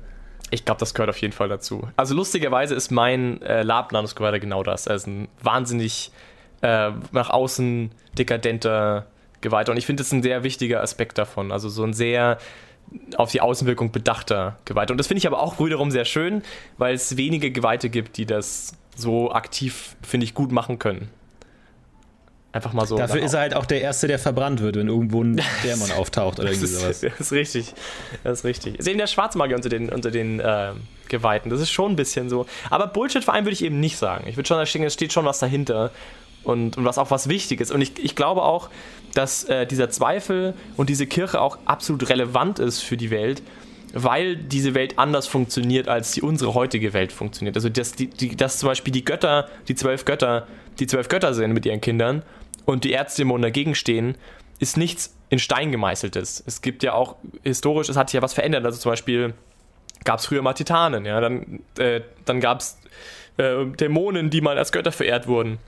[0.51, 1.89] Ich glaube, das gehört auf jeden Fall dazu.
[1.97, 4.87] Also lustigerweise ist mein äh, Lab Nandos Geweihter genau das.
[4.87, 6.11] Ist ein wahnsinnig
[6.63, 9.07] äh, nach außen dekadenter
[9.41, 9.73] Geweihter.
[9.73, 11.53] Und ich finde, das ist ein sehr wichtiger Aspekt davon.
[11.53, 12.39] Also so ein sehr
[13.17, 14.93] auf die Außenwirkung bedachter Geweihter.
[14.93, 16.43] Und das finde ich aber auch wiederum sehr schön,
[16.77, 21.09] weil es wenige Geweihte gibt, die das so aktiv, finde ich, gut machen können.
[22.51, 22.97] Einfach mal so.
[22.97, 26.41] Dafür ist er halt auch der Erste, der verbrannt wird, wenn irgendwo ein Dämon auftaucht
[26.41, 27.01] oder irgendwie sowas.
[27.19, 27.75] Das ist richtig.
[28.25, 28.79] Das ist richtig.
[28.79, 30.73] Ist eben der Schwarzmagier unter den, unter den äh,
[31.09, 31.51] Geweihten.
[31.51, 32.47] Das ist schon ein bisschen so.
[32.71, 34.25] Aber Bullshit-Verein würde ich eben nicht sagen.
[34.27, 35.91] Ich würde schon sagen, es steht schon was dahinter.
[36.45, 37.71] Und, und was auch was Wichtiges.
[37.71, 38.71] Und ich, ich glaube auch,
[39.15, 43.43] dass äh, dieser Zweifel und diese Kirche auch absolut relevant ist für die Welt
[43.93, 47.57] weil diese Welt anders funktioniert, als die unsere heutige Welt funktioniert.
[47.57, 50.47] Also dass, die, die, dass zum Beispiel die Götter, die zwölf Götter,
[50.79, 52.23] die zwölf Götter sind mit ihren Kindern
[52.65, 54.17] und die Erzdämonen dagegen stehen,
[54.59, 56.43] ist nichts in Stein gemeißeltes.
[56.47, 58.65] Es gibt ja auch historisch, es hat sich ja was verändert.
[58.65, 59.35] Also zum Beispiel
[60.05, 62.79] gab es früher mal Titanen, ja, dann, äh, dann gab es
[63.37, 65.59] äh, Dämonen, die mal als Götter verehrt wurden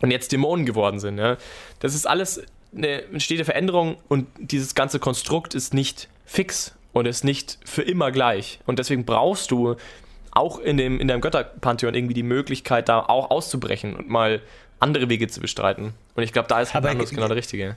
[0.00, 1.18] und jetzt Dämonen geworden sind.
[1.18, 1.36] Ja.
[1.80, 2.42] Das ist alles
[2.74, 8.10] eine stete Veränderung und dieses ganze Konstrukt ist nicht fix und ist nicht für immer
[8.10, 8.60] gleich.
[8.66, 9.76] Und deswegen brauchst du
[10.30, 14.40] auch in, dem, in deinem Götterpantheon irgendwie die Möglichkeit, da auch auszubrechen und mal
[14.80, 15.92] andere Wege zu bestreiten.
[16.14, 17.76] Und ich glaube, da ist Hernandez genau der Richtige.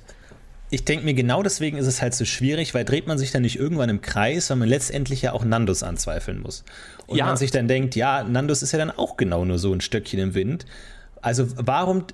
[0.71, 3.43] Ich denke mir, genau deswegen ist es halt so schwierig, weil dreht man sich dann
[3.43, 6.63] nicht irgendwann im Kreis, weil man letztendlich ja auch Nandus anzweifeln muss.
[7.05, 7.25] Und ja.
[7.25, 10.19] man sich dann denkt, ja, Nandus ist ja dann auch genau nur so ein Stöckchen
[10.19, 10.65] im Wind.
[11.21, 12.05] Also warum,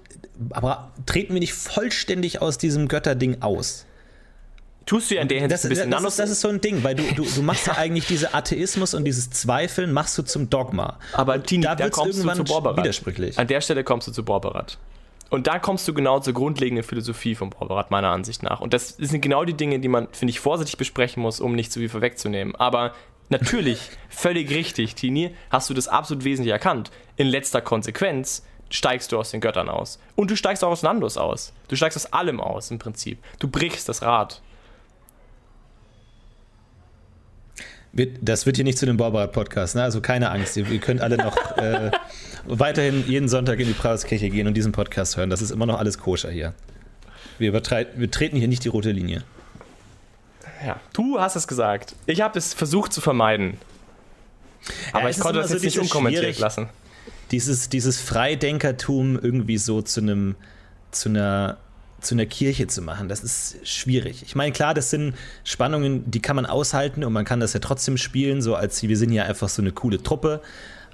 [0.49, 3.85] aber treten wir nicht vollständig aus diesem Götterding aus?
[4.85, 6.59] Tust du ja in der Hinsicht das, ein bisschen das, ist, das ist so ein
[6.59, 10.23] Ding, weil du, du, du machst ja eigentlich diese Atheismus und dieses Zweifeln machst du
[10.23, 10.97] zum Dogma.
[11.13, 12.77] Aber Tini, da, da kommst du zu Borberat.
[12.77, 13.37] Widersprüchlich.
[13.37, 14.77] An der Stelle kommst du zu Borberat.
[15.29, 18.59] Und da kommst du genau zur grundlegenden Philosophie von Borberat, meiner Ansicht nach.
[18.59, 21.71] Und das sind genau die Dinge, die man, finde ich, vorsichtig besprechen muss, um nicht
[21.71, 22.53] zu viel vorwegzunehmen.
[22.55, 22.93] Aber
[23.29, 23.79] natürlich,
[24.09, 26.91] völlig richtig, Tini, hast du das absolut wesentlich erkannt.
[27.15, 29.99] In letzter Konsequenz steigst du aus den Göttern aus.
[30.15, 31.53] Und du steigst auch aus Nandos aus.
[31.67, 33.19] Du steigst aus allem aus, im Prinzip.
[33.39, 34.41] Du brichst das Rad.
[37.93, 39.83] Das wird hier nicht zu dem Baubarat-Podcast, ne?
[39.83, 40.55] also keine Angst.
[40.55, 41.91] Ihr, ihr könnt alle noch äh,
[42.45, 45.29] weiterhin jeden Sonntag in die Pragerskirche gehen und diesen Podcast hören.
[45.29, 46.53] Das ist immer noch alles koscher hier.
[47.37, 49.23] Wir, wir treten hier nicht die rote Linie.
[50.65, 51.95] Ja, du hast es gesagt.
[52.05, 53.57] Ich habe es versucht zu vermeiden.
[54.93, 56.69] Aber ja, ich konnte das jetzt so nicht unkommentiert lassen.
[57.31, 60.35] Dieses, dieses Freidenkertum irgendwie so zu einem
[60.91, 61.57] zu einer
[62.01, 63.07] zu einer Kirche zu machen.
[63.07, 64.23] Das ist schwierig.
[64.23, 65.13] Ich meine, klar, das sind
[65.43, 68.97] Spannungen, die kann man aushalten und man kann das ja trotzdem spielen, so als wir
[68.97, 70.41] sind ja einfach so eine coole Truppe.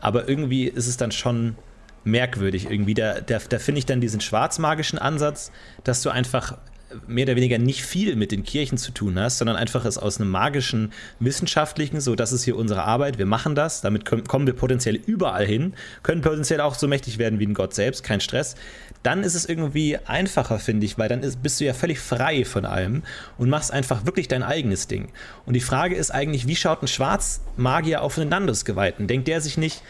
[0.02, 1.56] Aber irgendwie ist es dann schon
[2.04, 2.94] merkwürdig irgendwie.
[2.94, 5.52] Da, da, da finde ich dann diesen schwarzmagischen Ansatz,
[5.84, 6.58] dass du einfach
[7.06, 10.20] mehr oder weniger nicht viel mit den Kirchen zu tun hast, sondern einfach es aus
[10.20, 14.54] einem magischen, wissenschaftlichen, so das ist hier unsere Arbeit, wir machen das, damit kommen wir
[14.54, 15.74] potenziell überall hin,
[16.04, 18.56] können potenziell auch so mächtig werden wie ein Gott selbst, kein Stress,
[19.04, 22.46] dann ist es irgendwie einfacher, finde ich, weil dann ist, bist du ja völlig frei
[22.46, 23.04] von allem
[23.38, 25.10] und machst einfach wirklich dein eigenes Ding.
[25.46, 29.08] Und die Frage ist eigentlich, wie schaut ein Schwarzmagier auf einen Nandus-Geweihten?
[29.08, 29.82] Denkt der sich nicht,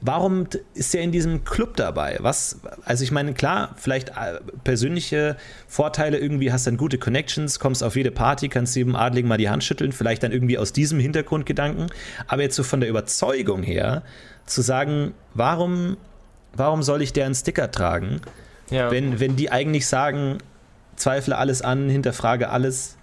[0.00, 2.18] warum ist er in diesem Club dabei?
[2.20, 5.36] Was, also ich meine, klar, vielleicht äh, persönliche
[5.66, 9.48] Vorteile irgendwie, hast dann gute Connections, kommst auf jede Party, kannst jedem Adligen mal die
[9.48, 11.86] Hand schütteln, vielleicht dann irgendwie aus diesem Hintergrundgedanken.
[12.26, 14.02] Aber jetzt so von der Überzeugung her,
[14.44, 15.96] zu sagen, warum,
[16.54, 18.20] warum soll ich deren Sticker tragen,
[18.70, 18.90] ja.
[18.90, 20.38] wenn, wenn die eigentlich sagen,
[20.96, 22.96] zweifle alles an, hinterfrage alles.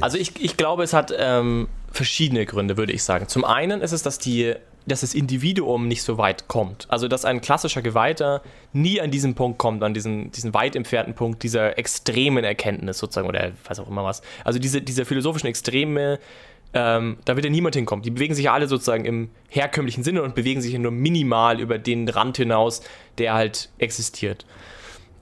[0.00, 3.26] Also ich, ich glaube, es hat ähm, verschiedene Gründe, würde ich sagen.
[3.28, 4.54] Zum einen ist es, dass die
[4.88, 6.86] dass das Individuum nicht so weit kommt.
[6.90, 11.14] Also, dass ein klassischer Geweihter nie an diesen Punkt kommt, an diesen, diesen weit entfernten
[11.14, 14.22] Punkt dieser extremen Erkenntnis sozusagen oder was auch immer was.
[14.44, 16.18] Also, diese, diese philosophischen Extreme,
[16.74, 18.02] ähm, da wird ja niemand hinkommen.
[18.02, 21.78] Die bewegen sich ja alle sozusagen im herkömmlichen Sinne und bewegen sich nur minimal über
[21.78, 22.82] den Rand hinaus,
[23.18, 24.44] der halt existiert.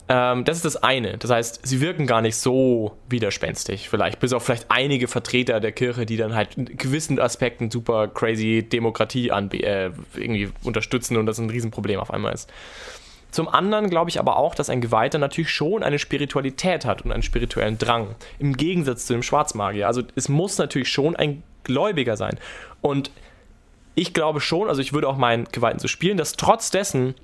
[0.09, 1.19] Ähm, das ist das eine.
[1.19, 4.21] Das heißt, sie wirken gar nicht so widerspenstig, vielleicht.
[4.21, 8.63] Bis auf vielleicht einige Vertreter der Kirche, die dann halt in gewissen Aspekten super crazy
[8.63, 12.51] Demokratie äh, irgendwie unterstützen und das ein Riesenproblem auf einmal ist.
[13.33, 17.13] Zum anderen glaube ich aber auch, dass ein Geweihter natürlich schon eine Spiritualität hat und
[17.13, 18.15] einen spirituellen Drang.
[18.39, 19.89] Im Gegensatz zu dem Schwarzmagier.
[19.89, 22.39] Also es muss natürlich schon ein Gläubiger sein.
[22.81, 23.11] Und
[23.97, 27.15] ich glaube schon, also ich würde auch meinen Geweihten so spielen, dass trotz dessen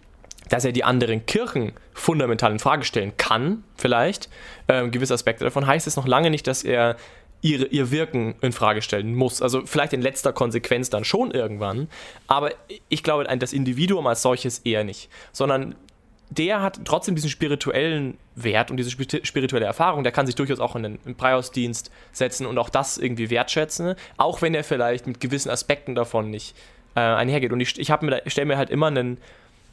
[0.49, 4.29] dass er die anderen Kirchen fundamental in Frage stellen kann, vielleicht,
[4.69, 6.97] ähm, gewisse Aspekte davon, heißt es noch lange nicht, dass er
[7.43, 9.43] ihre, ihr Wirken in Frage stellen muss.
[9.43, 11.89] Also vielleicht in letzter Konsequenz dann schon irgendwann,
[12.27, 12.51] aber
[12.89, 15.75] ich glaube, das Individuum als solches eher nicht, sondern
[16.31, 20.75] der hat trotzdem diesen spirituellen Wert und diese spirituelle Erfahrung, der kann sich durchaus auch
[20.77, 25.51] in den, Preisdienst setzen und auch das irgendwie wertschätzen, auch wenn er vielleicht mit gewissen
[25.51, 26.57] Aspekten davon nicht
[26.95, 27.53] äh, einhergeht.
[27.53, 29.19] Und ich, ich, ich stelle mir halt immer einen,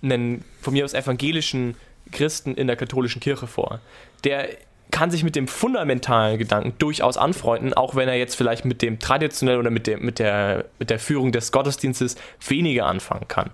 [0.01, 1.75] einen von mir aus evangelischen
[2.11, 3.79] Christen in der katholischen Kirche vor.
[4.23, 4.49] Der
[4.91, 8.99] kann sich mit dem fundamentalen Gedanken durchaus anfreunden, auch wenn er jetzt vielleicht mit dem
[8.99, 12.15] traditionellen oder mit, dem, mit, der, mit der Führung des Gottesdienstes
[12.47, 13.51] weniger anfangen kann.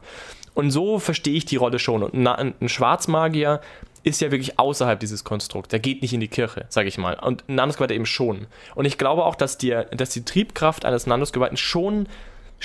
[0.53, 2.01] Und so verstehe ich die Rolle schon.
[2.03, 3.59] Und ein Schwarzmagier
[4.03, 5.69] ist ja wirklich außerhalb dieses Konstrukts.
[5.69, 7.15] Der geht nicht in die Kirche, sage ich mal.
[7.15, 8.47] Und ein Nandusgeweihter eben schon.
[8.75, 12.07] Und ich glaube auch, dass, die, dass die Triebkraft eines Nandusgeweihten schon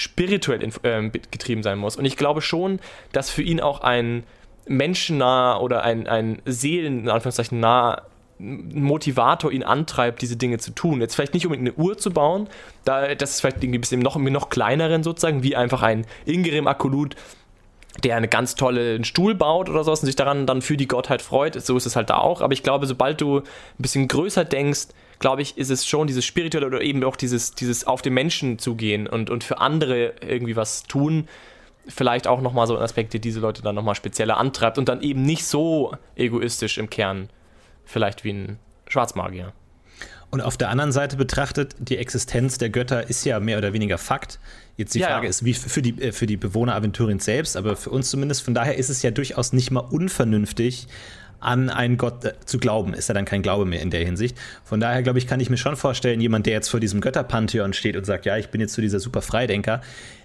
[0.00, 1.96] spirituell äh, getrieben sein muss.
[1.96, 2.80] Und ich glaube schon,
[3.12, 4.24] dass für ihn auch ein
[4.66, 8.02] menschennah oder ein, ein Seelen, in Anführungszeichen, nah
[8.38, 11.00] Motivator ihn antreibt, diese Dinge zu tun.
[11.00, 12.48] Jetzt vielleicht nicht unbedingt eine Uhr zu bauen,
[12.84, 16.66] da, das ist vielleicht irgendwie ein bisschen noch, noch kleineren sozusagen, wie einfach ein Ingrim
[16.66, 17.16] Akolut,
[18.02, 21.20] der einen ganz tollen Stuhl baut oder sowas und sich daran dann für die Gottheit
[21.20, 21.60] freut.
[21.60, 22.40] So ist es halt da auch.
[22.40, 23.44] Aber ich glaube, sobald du ein
[23.76, 24.86] bisschen größer denkst,
[25.20, 28.58] glaube ich, ist es schon dieses spirituelle oder eben auch dieses, dieses auf den Menschen
[28.58, 31.28] zugehen und, und für andere irgendwie was tun.
[31.86, 35.02] Vielleicht auch nochmal so ein Aspekt, der diese Leute dann nochmal spezieller antreibt und dann
[35.02, 37.28] eben nicht so egoistisch im Kern,
[37.84, 38.58] vielleicht wie ein
[38.88, 39.52] Schwarzmagier.
[40.30, 43.98] Und auf der anderen Seite betrachtet, die Existenz der Götter ist ja mehr oder weniger
[43.98, 44.38] Fakt.
[44.76, 45.30] Jetzt die ja, Frage ja.
[45.30, 48.54] ist, wie für die, äh, für die Bewohner Aventurins selbst, aber für uns zumindest, von
[48.54, 50.86] daher ist es ja durchaus nicht mal unvernünftig,
[51.40, 54.36] an einen Gott äh, zu glauben, ist ja dann kein Glaube mehr in der Hinsicht.
[54.64, 57.72] Von daher, glaube ich, kann ich mir schon vorstellen, jemand, der jetzt vor diesem Götterpantheon
[57.72, 59.80] steht und sagt, ja, ich bin jetzt so dieser super Freidenker,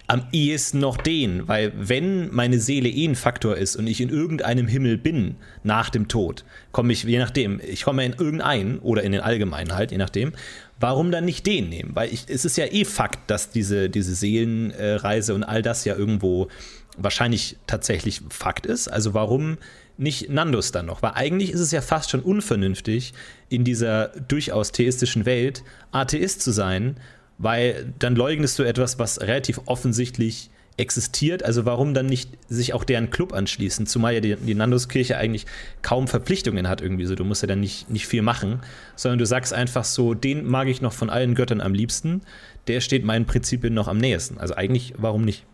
[0.08, 4.08] am ehesten noch den, weil wenn meine Seele eh ein Faktor ist und ich in
[4.08, 9.02] irgendeinem Himmel bin nach dem Tod, komme ich, je nachdem, ich komme in irgendeinen oder
[9.02, 10.32] in den Allgemeinen halt, je nachdem,
[10.78, 11.90] warum dann nicht den nehmen?
[11.94, 15.96] Weil ich, es ist ja eh Fakt, dass diese, diese Seelenreise und all das ja
[15.96, 16.48] irgendwo
[16.96, 18.88] wahrscheinlich tatsächlich Fakt ist.
[18.88, 19.58] Also warum
[19.98, 21.02] nicht Nandus dann noch?
[21.02, 23.14] Weil eigentlich ist es ja fast schon unvernünftig,
[23.48, 26.96] in dieser durchaus theistischen Welt Atheist zu sein,
[27.38, 31.42] weil dann leugnest du etwas, was relativ offensichtlich existiert.
[31.42, 33.86] Also warum dann nicht sich auch deren Club anschließen?
[33.86, 35.46] Zumal ja die, die Nanduskirche eigentlich
[35.82, 37.14] kaum Verpflichtungen hat irgendwie so.
[37.14, 38.60] Du musst ja dann nicht, nicht viel machen,
[38.94, 42.22] sondern du sagst einfach so, den mag ich noch von allen Göttern am liebsten.
[42.66, 44.38] Der steht meinen Prinzipien noch am nähesten.
[44.38, 45.44] Also eigentlich, warum nicht?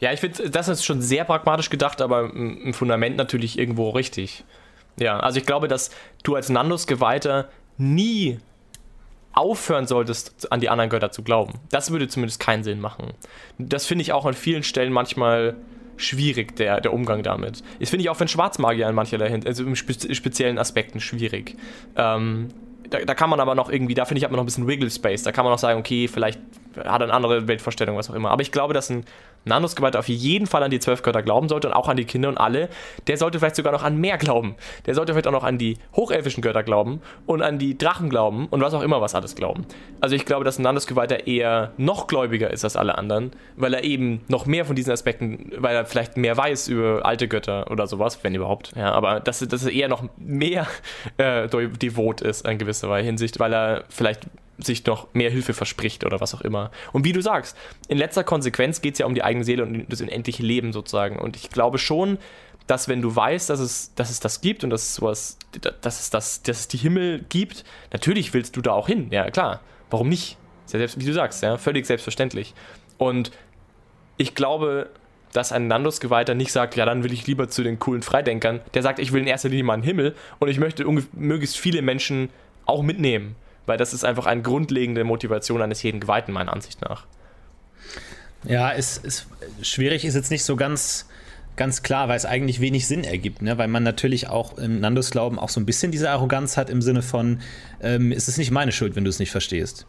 [0.00, 4.44] Ja, ich finde, das ist schon sehr pragmatisch gedacht, aber im Fundament natürlich irgendwo richtig.
[4.98, 5.90] Ja, also ich glaube, dass
[6.22, 7.48] du als Nandus-Geweihter
[7.78, 8.38] nie
[9.32, 11.54] aufhören solltest, an die anderen Götter zu glauben.
[11.70, 13.12] Das würde zumindest keinen Sinn machen.
[13.58, 15.56] Das finde ich auch an vielen Stellen manchmal
[15.96, 17.62] schwierig, der, der Umgang damit.
[17.80, 21.56] Das finde ich auch für einen Schwarzmagier in mancherlei also in speziellen Aspekten schwierig.
[21.96, 22.48] Ähm,
[22.90, 24.66] da, da, kann man aber noch irgendwie, da finde ich, hat man noch ein bisschen
[24.66, 25.22] Wiggle Space.
[25.22, 26.40] Da kann man noch sagen, okay, vielleicht
[26.76, 28.30] hat er eine andere Weltvorstellung, was auch immer.
[28.30, 29.04] Aber ich glaube, dass ein
[29.44, 32.28] Nandus-Geweihter auf jeden Fall an die zwölf Götter glauben sollte und auch an die Kinder
[32.28, 32.68] und alle,
[33.06, 34.56] der sollte vielleicht sogar noch an mehr glauben.
[34.86, 38.46] Der sollte vielleicht auch noch an die hochelfischen Götter glauben und an die Drachen glauben
[38.46, 39.66] und was auch immer was alles glauben.
[40.00, 43.84] Also ich glaube, dass ein Nandus-Geweihter eher noch gläubiger ist als alle anderen, weil er
[43.84, 47.86] eben noch mehr von diesen Aspekten, weil er vielleicht mehr weiß über alte Götter oder
[47.86, 48.72] sowas, wenn überhaupt.
[48.76, 50.66] Ja, aber dass, dass er eher noch mehr
[51.18, 54.26] äh, devot ist in gewisser Hinsicht, weil er vielleicht
[54.58, 56.70] sich noch mehr Hilfe verspricht oder was auch immer.
[56.92, 57.56] Und wie du sagst,
[57.88, 61.18] in letzter Konsequenz geht es ja um die eigene Seele und das unendliche Leben sozusagen.
[61.18, 62.18] Und ich glaube schon,
[62.66, 65.38] dass wenn du weißt, dass es, dass es das gibt und dass es sowas,
[65.80, 69.08] dass es, das, dass es die Himmel gibt, natürlich willst du da auch hin.
[69.10, 69.60] Ja, klar.
[69.90, 70.32] Warum nicht?
[70.32, 70.42] Ja
[70.78, 72.54] selbst, wie du sagst, ja, völlig selbstverständlich.
[72.98, 73.30] Und
[74.16, 74.90] ich glaube,
[75.32, 78.60] dass ein Nandus-Geweihter nicht sagt, ja, dann will ich lieber zu den coolen Freidenkern.
[78.74, 81.82] Der sagt, ich will in erster Linie mal einen Himmel und ich möchte möglichst viele
[81.82, 82.28] Menschen
[82.66, 83.34] auch mitnehmen.
[83.66, 87.04] Weil das ist einfach eine grundlegende Motivation eines jeden Geweihten, meiner Ansicht nach.
[88.44, 89.26] Ja, es ist
[89.62, 91.08] schwierig, ist jetzt nicht so ganz,
[91.56, 93.56] ganz klar, weil es eigentlich wenig Sinn ergibt, ne?
[93.58, 97.02] weil man natürlich auch im Nandus-Glauben auch so ein bisschen diese Arroganz hat im Sinne
[97.02, 97.40] von,
[97.80, 99.86] ähm, es ist nicht meine Schuld, wenn du es nicht verstehst.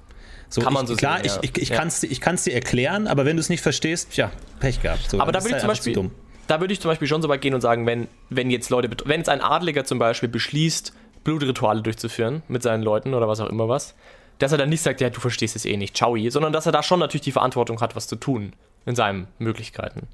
[0.49, 1.39] So, Kann man ich, so klar, sehen, ja.
[1.41, 1.77] ich, ich, ich Ja.
[1.77, 5.09] kann es dir erklären, aber wenn du es nicht verstehst, ja, Pech gehabt.
[5.09, 6.11] So, Aber da würde ich zum Beispiel,
[6.45, 8.87] da würde ich zum Beispiel schon so weit gehen und sagen, wenn, wenn jetzt Leute,
[9.05, 10.93] wenn jetzt ein Adliger zum Beispiel beschließt,
[11.23, 13.95] Blutrituale durchzuführen mit seinen Leuten oder was auch immer was,
[14.39, 16.71] dass er dann nicht sagt, ja, du verstehst es eh nicht, ciao, sondern dass er
[16.71, 18.53] da schon natürlich die Verantwortung hat, was zu tun
[18.85, 20.07] in seinen Möglichkeiten.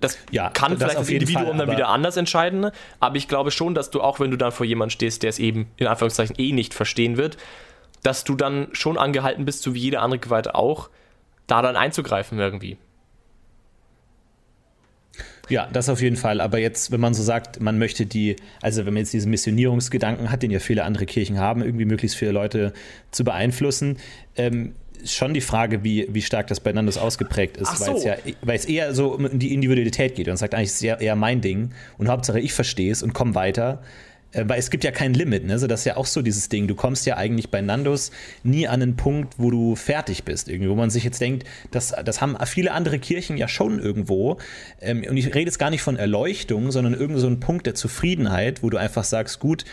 [0.00, 3.50] Das Ja, kann das vielleicht das Individuum Fall, dann wieder anders entscheiden, aber ich glaube
[3.50, 6.36] schon, dass du auch, wenn du dann vor jemandem stehst, der es eben in Anführungszeichen
[6.38, 7.36] eh nicht verstehen wird,
[8.02, 10.90] dass du dann schon angehalten bist, so wie jeder andere Geweihte auch,
[11.46, 12.78] da dann einzugreifen irgendwie.
[15.48, 16.40] Ja, das auf jeden Fall.
[16.40, 20.30] Aber jetzt, wenn man so sagt, man möchte die, also wenn man jetzt diesen Missionierungsgedanken
[20.30, 22.72] hat, den ja viele andere Kirchen haben, irgendwie möglichst viele Leute
[23.10, 23.98] zu beeinflussen,
[24.36, 24.74] ähm,
[25.04, 28.08] schon die Frage, wie, wie stark das bei Nandus ausgeprägt ist, Ach weil, es so.
[28.08, 31.00] ja, weil es eher so um die Individualität geht und sagt, eigentlich ist es eher,
[31.00, 33.82] eher mein Ding und Hauptsache ich verstehe es und komme weiter.
[34.32, 35.52] Äh, Weil es gibt ja kein Limit, ne?
[35.52, 36.66] Also das ist ja auch so dieses Ding.
[36.66, 38.10] Du kommst ja eigentlich bei Nandus
[38.42, 41.94] nie an einen Punkt, wo du fertig bist, irgendwie, wo man sich jetzt denkt, das,
[42.04, 44.38] das haben viele andere Kirchen ja schon irgendwo.
[44.80, 47.74] Ähm, und ich rede jetzt gar nicht von Erleuchtung, sondern irgend so ein Punkt der
[47.74, 49.64] Zufriedenheit, wo du einfach sagst, gut,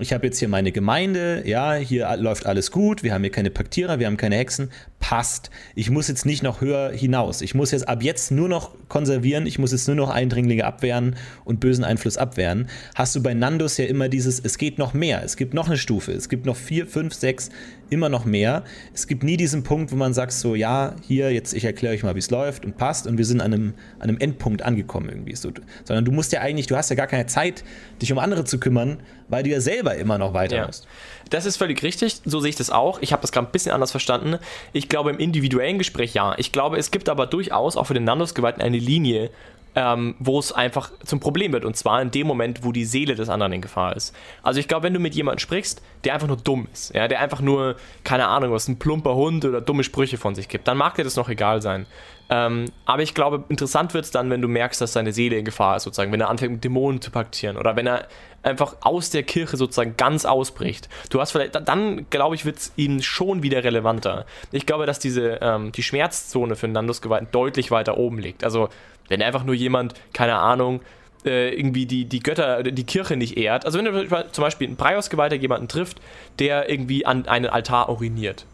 [0.00, 3.50] ich habe jetzt hier meine Gemeinde, ja, hier läuft alles gut, wir haben hier keine
[3.50, 4.70] Paktierer, wir haben keine Hexen,
[5.00, 5.50] passt.
[5.74, 7.40] Ich muss jetzt nicht noch höher hinaus.
[7.40, 11.16] Ich muss jetzt ab jetzt nur noch konservieren, ich muss jetzt nur noch Eindringlinge abwehren
[11.44, 12.68] und bösen Einfluss abwehren.
[12.94, 15.78] Hast du bei Nandus ja immer dieses, es geht noch mehr, es gibt noch eine
[15.78, 17.50] Stufe, es gibt noch vier, fünf, sechs,
[17.90, 18.64] immer noch mehr.
[18.92, 22.02] Es gibt nie diesen Punkt, wo man sagt so, ja, hier, jetzt ich erkläre euch
[22.02, 25.08] mal, wie es läuft und passt und wir sind an einem, an einem Endpunkt angekommen
[25.08, 25.34] irgendwie.
[25.36, 25.50] So,
[25.84, 27.64] sondern du musst ja eigentlich, du hast ja gar keine Zeit,
[28.02, 30.66] dich um andere zu kümmern, weil du ja selber immer noch weiter Ja.
[30.66, 30.86] musst.
[31.30, 33.00] Das ist völlig richtig, so sehe ich das auch.
[33.00, 34.38] Ich habe das gerade ein bisschen anders verstanden.
[34.72, 36.34] Ich glaube, im individuellen Gespräch ja.
[36.38, 39.30] Ich glaube, es gibt aber durchaus auch für den Nandus-Geweihten eine Linie,
[39.74, 41.64] ähm, wo es einfach zum Problem wird.
[41.64, 44.14] Und zwar in dem Moment, wo die Seele des anderen in Gefahr ist.
[44.42, 47.20] Also ich glaube, wenn du mit jemandem sprichst, der einfach nur dumm ist, ja, der
[47.20, 50.78] einfach nur, keine Ahnung, was ein plumper Hund oder dumme Sprüche von sich gibt, dann
[50.78, 51.86] mag dir das noch egal sein.
[52.30, 55.44] Ähm, aber ich glaube, interessant wird es dann, wenn du merkst, dass seine Seele in
[55.44, 58.06] Gefahr ist, sozusagen, wenn er anfängt mit Dämonen zu paktieren oder wenn er
[58.42, 60.88] einfach aus der Kirche sozusagen ganz ausbricht.
[61.10, 64.26] Du hast vielleicht, dann glaube ich, wird es ihm schon wieder relevanter.
[64.52, 68.44] Ich glaube, dass diese, ähm, die Schmerzzone für einen Nandus-Geweihten deutlich weiter oben liegt.
[68.44, 68.68] Also,
[69.08, 70.80] wenn einfach nur jemand, keine Ahnung,
[71.24, 73.64] äh, irgendwie die, die Götter, die Kirche nicht ehrt.
[73.64, 76.00] Also wenn du zum Beispiel ein Breios-Geweihter jemanden trifft,
[76.38, 78.46] der irgendwie an einen Altar uriniert.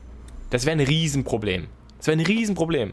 [0.50, 1.66] Das wäre ein Riesenproblem.
[1.98, 2.92] Das wäre ein Riesenproblem.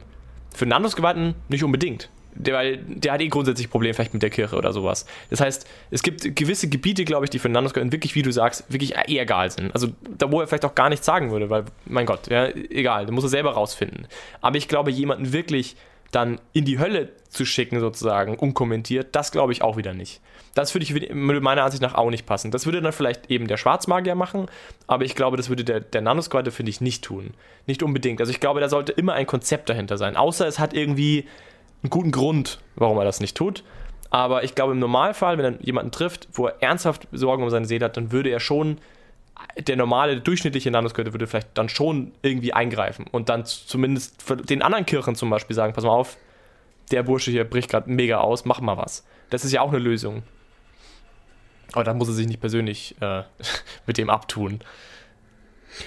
[0.53, 2.09] Für einen Nandus-Geweihten nicht unbedingt.
[2.33, 5.05] Der, weil der hat eh grundsätzlich Probleme vielleicht mit der Kirche oder sowas.
[5.29, 8.31] Das heißt, es gibt gewisse Gebiete, glaube ich, die für einen Nandus-Geweihten wirklich, wie du
[8.31, 9.73] sagst, wirklich eh egal sind.
[9.73, 13.05] Also da, wo er vielleicht auch gar nichts sagen würde, weil, mein Gott, ja, egal,
[13.05, 14.07] da muss er selber rausfinden.
[14.39, 15.75] Aber ich glaube, jemanden wirklich
[16.11, 20.21] dann in die Hölle zu schicken, sozusagen, unkommentiert, das glaube ich auch wieder nicht.
[20.53, 22.51] Das würde ich meiner Ansicht nach auch nicht passen.
[22.51, 24.47] Das würde dann vielleicht eben der Schwarzmagier machen,
[24.85, 27.33] aber ich glaube, das würde der, der Nanosquatte, finde ich, nicht tun.
[27.67, 28.19] Nicht unbedingt.
[28.19, 30.17] Also ich glaube, da sollte immer ein Konzept dahinter sein.
[30.17, 31.25] Außer es hat irgendwie
[31.83, 33.63] einen guten Grund, warum er das nicht tut.
[34.09, 37.65] Aber ich glaube, im Normalfall, wenn er jemanden trifft, wo er ernsthaft Sorgen um seine
[37.65, 38.77] Seele hat, dann würde er schon,
[39.57, 44.85] der normale, durchschnittliche Nanosquatte würde vielleicht dann schon irgendwie eingreifen und dann zumindest den anderen
[44.85, 46.17] Kirchen zum Beispiel sagen, pass mal auf,
[46.91, 49.05] der Bursche hier bricht gerade mega aus, mach mal was.
[49.29, 50.23] Das ist ja auch eine Lösung.
[51.73, 53.23] Aber dann muss er sich nicht persönlich äh,
[53.87, 54.59] mit dem abtun.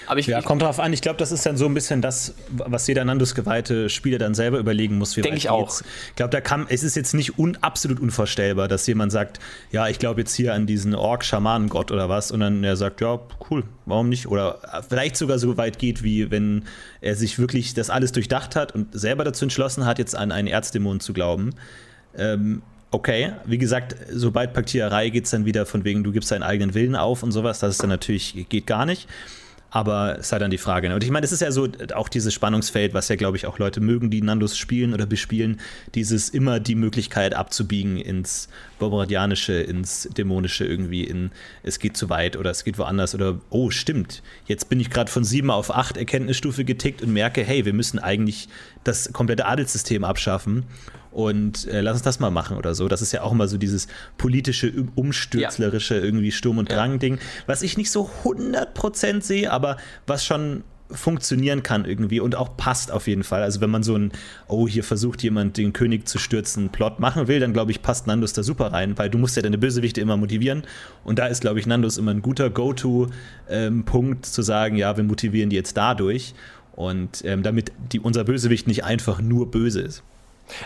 [0.07, 0.93] Aber ich, ja, kommt drauf an.
[0.93, 4.57] Ich glaube, das ist dann so ein bisschen das, was jeder Nandus-geweihte Spieler dann selber
[4.59, 5.13] überlegen muss.
[5.13, 5.81] Denke ich auch.
[6.09, 9.39] Ich glaube, da kann, es ist jetzt nicht un, absolut unvorstellbar, dass jemand sagt,
[9.71, 13.19] ja, ich glaube jetzt hier an diesen Ork-Schamanengott oder was, und dann er sagt, ja,
[13.49, 14.27] cool, warum nicht?
[14.27, 16.63] Oder vielleicht sogar so weit geht, wie wenn
[17.01, 20.47] er sich wirklich das alles durchdacht hat und selber dazu entschlossen hat, jetzt an einen
[20.47, 21.53] Erzdämon zu glauben.
[22.17, 22.61] Ähm,
[22.91, 26.73] okay, wie gesagt, sobald Paktiererei geht es dann wieder von wegen, du gibst deinen eigenen
[26.73, 29.07] Willen auf und sowas, das ist dann natürlich, geht gar nicht.
[29.75, 30.87] Aber es sei dann die Frage.
[30.87, 30.95] Ne?
[30.95, 33.59] Und ich meine, es ist ja so auch dieses Spannungsfeld, was ja, glaube ich, auch
[33.59, 35.59] Leute mögen, die Nandos spielen oder bespielen,
[35.95, 38.47] dieses immer die Möglichkeit abzubiegen ins
[38.79, 41.31] Bombardianische, ins Dämonische irgendwie, in
[41.63, 45.11] es geht zu weit oder es geht woanders oder oh, stimmt, jetzt bin ich gerade
[45.11, 48.47] von sieben auf acht Erkenntnisstufe getickt und merke, hey, wir müssen eigentlich
[48.83, 50.65] das komplette Adelssystem abschaffen
[51.15, 52.89] und äh, lass uns das mal machen oder so.
[52.89, 56.03] Das ist ja auch immer so dieses politische, umstürzlerische, ja.
[56.03, 61.85] irgendwie Sturm- und Drang-Ding, was ich nicht so 100% sehe, aber was schon funktionieren kann
[61.85, 63.41] irgendwie und auch passt auf jeden Fall.
[63.41, 64.11] Also wenn man so ein,
[64.47, 68.07] oh, hier versucht jemand den König zu stürzen, Plot machen will, dann glaube ich, passt
[68.07, 70.63] Nandus da super rein, weil du musst ja deine Bösewichte immer motivieren
[71.03, 73.15] und da ist, glaube ich, Nandus immer ein guter Go-To-Punkt
[73.49, 76.35] ähm, zu sagen, ja, wir motivieren die jetzt dadurch
[76.75, 80.03] und ähm, damit die, unser Bösewicht nicht einfach nur böse ist.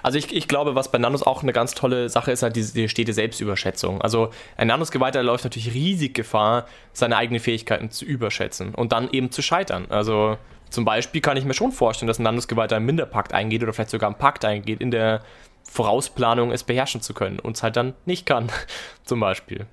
[0.03, 2.73] Also ich, ich glaube, was bei Nanos auch eine ganz tolle Sache ist, halt diese,
[2.73, 4.01] die stete Selbstüberschätzung.
[4.01, 9.31] Also ein Nanos-Geweihter läuft natürlich riesig Gefahr, seine eigenen Fähigkeiten zu überschätzen und dann eben
[9.31, 9.85] zu scheitern.
[9.89, 10.37] Also
[10.69, 13.89] zum Beispiel kann ich mir schon vorstellen, dass ein Nanos-Geweihter einen Minderpakt eingeht oder vielleicht
[13.89, 15.21] sogar einen Pakt eingeht, in der
[15.63, 18.51] Vorausplanung es beherrschen zu können und es halt dann nicht kann,
[19.03, 19.65] zum Beispiel.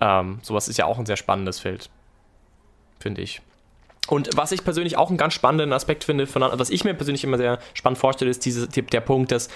[0.00, 1.90] Ähm, sowas ist ja auch ein sehr spannendes Feld,
[2.98, 3.40] finde ich.
[4.06, 7.24] Und was ich persönlich auch einen ganz spannenden Aspekt finde, von, was ich mir persönlich
[7.24, 9.48] immer sehr spannend vorstelle, ist diese, der Punkt, dass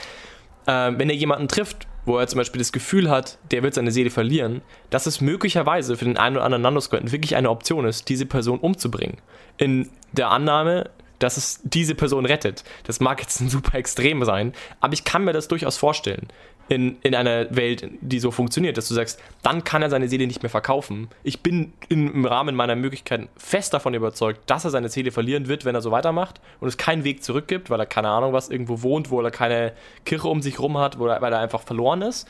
[0.66, 3.92] äh, wenn er jemanden trifft, wo er zum Beispiel das Gefühl hat, der wird seine
[3.92, 8.08] Seele verlieren, dass es möglicherweise für den einen oder anderen Nanoskeleton wirklich eine Option ist,
[8.08, 9.18] diese Person umzubringen.
[9.58, 10.90] In der Annahme,
[11.20, 12.64] dass es diese Person rettet.
[12.84, 16.28] Das mag jetzt ein super Extrem sein, aber ich kann mir das durchaus vorstellen
[16.70, 20.28] in, in einer Welt, die so funktioniert, dass du sagst, dann kann er seine Seele
[20.28, 21.08] nicht mehr verkaufen.
[21.24, 25.64] Ich bin im Rahmen meiner Möglichkeiten fest davon überzeugt, dass er seine Seele verlieren wird,
[25.64, 28.50] wenn er so weitermacht und es keinen Weg zurück gibt, weil er keine Ahnung was
[28.50, 29.72] irgendwo wohnt, wo er keine
[30.04, 32.28] Kirche um sich rum hat, er, weil er einfach verloren ist.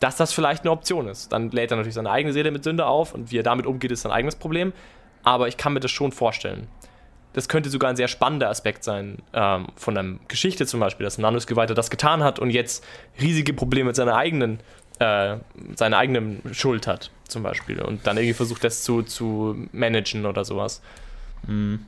[0.00, 1.32] Dass das vielleicht eine Option ist.
[1.32, 3.92] Dann lädt er natürlich seine eigene Seele mit Sünde auf und wie er damit umgeht,
[3.92, 4.72] ist sein eigenes Problem.
[5.22, 6.66] Aber ich kann mir das schon vorstellen
[7.34, 11.18] das könnte sogar ein sehr spannender Aspekt sein ähm, von einer Geschichte zum Beispiel, dass
[11.18, 12.84] ein Nanus-Geweihter das getan hat und jetzt
[13.20, 14.60] riesige Probleme mit seiner eigenen,
[15.00, 15.36] äh,
[15.74, 20.44] seiner eigenen Schuld hat zum Beispiel und dann irgendwie versucht, das zu, zu managen oder
[20.44, 20.80] sowas.
[21.46, 21.80] Mhm.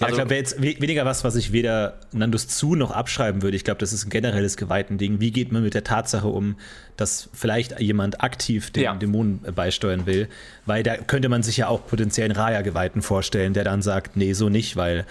[0.00, 3.42] Ja, also, ich glaube, wäre jetzt weniger was, was ich weder Nandus zu noch abschreiben
[3.42, 3.56] würde.
[3.56, 5.20] Ich glaube, das ist ein generelles geweihten Ding.
[5.20, 6.56] Wie geht man mit der Tatsache um,
[6.96, 8.94] dass vielleicht jemand aktiv den ja.
[8.94, 10.28] Dämonen beisteuern will?
[10.66, 14.32] Weil da könnte man sich ja auch potenziell einen Raya-Geweihten vorstellen, der dann sagt, nee,
[14.32, 15.06] so nicht, weil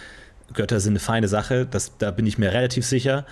[0.53, 1.65] Götter sind eine feine Sache.
[1.65, 3.25] Das, da bin ich mir relativ sicher.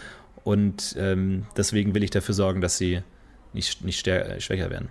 [0.43, 3.01] Und ähm, deswegen will ich dafür sorgen, dass sie
[3.53, 4.89] nicht, nicht schwächer werden.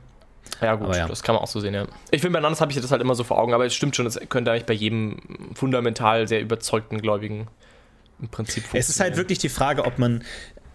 [0.61, 1.09] Ja, gut, ja.
[1.09, 1.87] das kann man auch so sehen, ja.
[2.11, 3.97] Ich finde, bei Nandos habe ich das halt immer so vor Augen, aber es stimmt
[3.97, 5.17] schon, das könnte eigentlich bei jedem
[5.55, 7.49] fundamental sehr überzeugten Gläubigen
[8.21, 8.81] im Prinzip funktionieren.
[8.81, 10.23] Es ist halt wirklich die Frage, ob man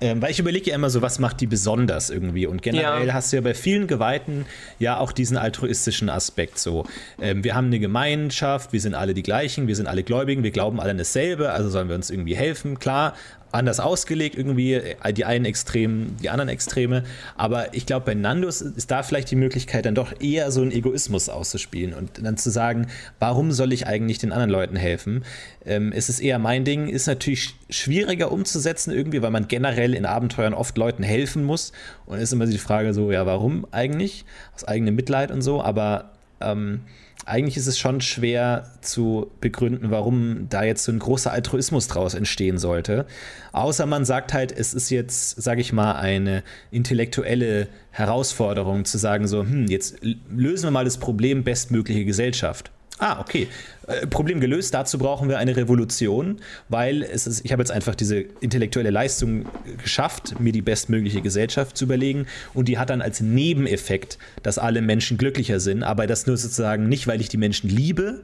[0.02, 2.48] ähm, weil ich überlege ja immer so, was macht die besonders irgendwie?
[2.48, 3.14] Und generell ja.
[3.14, 4.46] hast du ja bei vielen Geweihten
[4.78, 6.86] ja auch diesen altruistischen Aspekt so.
[7.22, 10.52] Ähm, wir haben eine Gemeinschaft, wir sind alle die gleichen, wir sind alle Gläubigen, wir
[10.52, 13.14] glauben alle an dasselbe, also sollen wir uns irgendwie helfen, klar
[13.52, 17.04] anders ausgelegt, irgendwie äh, die einen Extremen, die anderen Extreme.
[17.36, 20.72] Aber ich glaube, bei Nandos ist da vielleicht die Möglichkeit, dann doch eher so einen
[20.72, 22.88] Egoismus auszuspielen und dann zu sagen,
[23.20, 25.24] warum soll ich eigentlich den anderen Leuten helfen?
[25.66, 30.06] Ähm, es ist eher mein Ding, ist natürlich schwieriger umzusetzen irgendwie, weil man generell in
[30.06, 31.72] Abenteuern oft Leuten helfen muss.
[32.06, 34.26] Und ist immer die Frage so, ja, warum eigentlich?
[34.54, 36.82] Aus eigenem Mitleid und so, aber ähm,
[37.26, 42.14] eigentlich ist es schon schwer zu begründen, warum da jetzt so ein großer Altruismus draus
[42.14, 43.08] entstehen sollte.
[43.52, 49.28] Außer man sagt halt, es ist jetzt, sage ich mal, eine intellektuelle Herausforderung zu sagen,
[49.28, 49.98] so, hm, jetzt
[50.30, 52.72] lösen wir mal das Problem bestmögliche Gesellschaft.
[52.98, 53.50] Ah, okay.
[53.88, 54.74] Äh, Problem gelöst.
[54.74, 56.40] Dazu brauchen wir eine Revolution,
[56.70, 59.46] weil es ist, ich habe jetzt einfach diese intellektuelle Leistung
[59.82, 62.26] geschafft, mir die bestmögliche Gesellschaft zu überlegen.
[62.54, 65.84] Und die hat dann als Nebeneffekt, dass alle Menschen glücklicher sind.
[65.84, 68.22] Aber das nur sozusagen nicht, weil ich die Menschen liebe,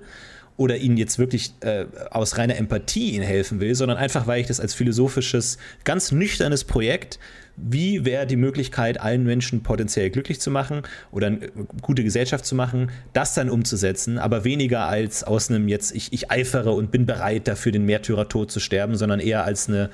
[0.58, 4.48] oder ihnen jetzt wirklich äh, aus reiner Empathie ihnen helfen will, sondern einfach, weil ich
[4.48, 7.20] das als philosophisches, ganz nüchternes Projekt
[7.58, 11.40] wie wäre die Möglichkeit, allen Menschen potenziell glücklich zu machen oder eine
[11.82, 16.32] gute Gesellschaft zu machen, das dann umzusetzen, aber weniger als aus einem jetzt, ich, ich
[16.32, 19.90] eifere und bin bereit dafür, den Märtyrertod zu sterben, sondern eher als eine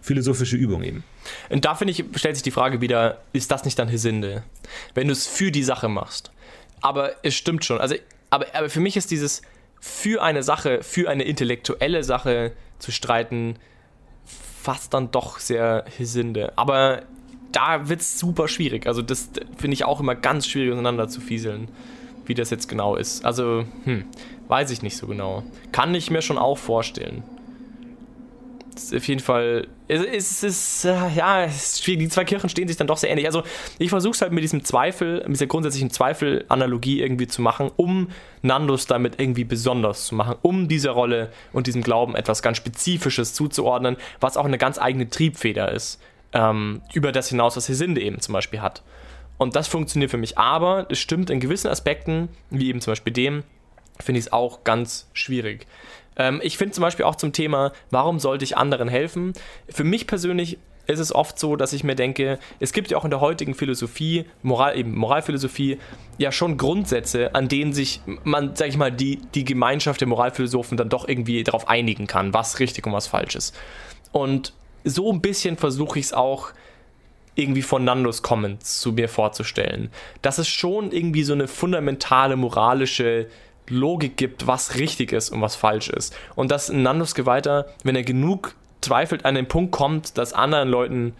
[0.00, 1.04] philosophische Übung eben.
[1.50, 4.42] Und da finde ich, stellt sich die Frage wieder, ist das nicht dann Hesinde?
[4.94, 6.30] Wenn du es für die Sache machst.
[6.80, 7.80] Aber es stimmt schon.
[7.80, 7.94] Also,
[8.30, 9.42] aber, aber für mich ist dieses,
[9.84, 13.56] für eine Sache, für eine intellektuelle Sache zu streiten,
[14.24, 16.52] fast dann doch sehr Hisinde.
[16.54, 17.02] Aber
[17.50, 18.86] da wird es super schwierig.
[18.86, 21.66] Also das finde ich auch immer ganz schwierig auseinander zu fieseln,
[22.26, 23.24] wie das jetzt genau ist.
[23.24, 24.04] Also, hm,
[24.46, 25.42] weiß ich nicht so genau.
[25.72, 27.24] Kann ich mir schon auch vorstellen.
[28.74, 32.86] Ist auf jeden Fall, es ist, äh, ja, ist die zwei Kirchen stehen sich dann
[32.86, 33.26] doch sehr ähnlich.
[33.26, 33.42] Also
[33.78, 38.08] ich versuche es halt mit diesem Zweifel, mit dieser grundsätzlichen Zweifel-Analogie irgendwie zu machen, um
[38.40, 43.34] Nandos damit irgendwie besonders zu machen, um dieser Rolle und diesem Glauben etwas ganz Spezifisches
[43.34, 46.00] zuzuordnen, was auch eine ganz eigene Triebfeder ist,
[46.32, 48.82] ähm, über das hinaus, was Hesinde eben zum Beispiel hat.
[49.36, 53.12] Und das funktioniert für mich, aber es stimmt in gewissen Aspekten, wie eben zum Beispiel
[53.12, 53.42] dem,
[54.00, 55.66] finde ich es auch ganz schwierig.
[56.16, 59.32] Ähm, ich finde zum Beispiel auch zum Thema, warum sollte ich anderen helfen?
[59.68, 63.04] Für mich persönlich ist es oft so, dass ich mir denke, es gibt ja auch
[63.04, 65.78] in der heutigen Philosophie, Moral, eben Moralphilosophie,
[66.18, 70.76] ja schon Grundsätze, an denen sich man, sag ich mal, die, die Gemeinschaft der Moralphilosophen
[70.76, 73.54] dann doch irgendwie darauf einigen kann, was richtig und was falsch ist.
[74.10, 74.52] Und
[74.84, 76.50] so ein bisschen versuche ich es auch
[77.34, 79.90] irgendwie von Nandos Comments zu mir vorzustellen.
[80.20, 83.28] Dass es schon irgendwie so eine fundamentale moralische
[83.72, 86.16] Logik gibt, was richtig ist und was falsch ist.
[86.34, 91.14] Und dass Nandos Geweihter, wenn er genug zweifelt, an den Punkt kommt, dass anderen Leuten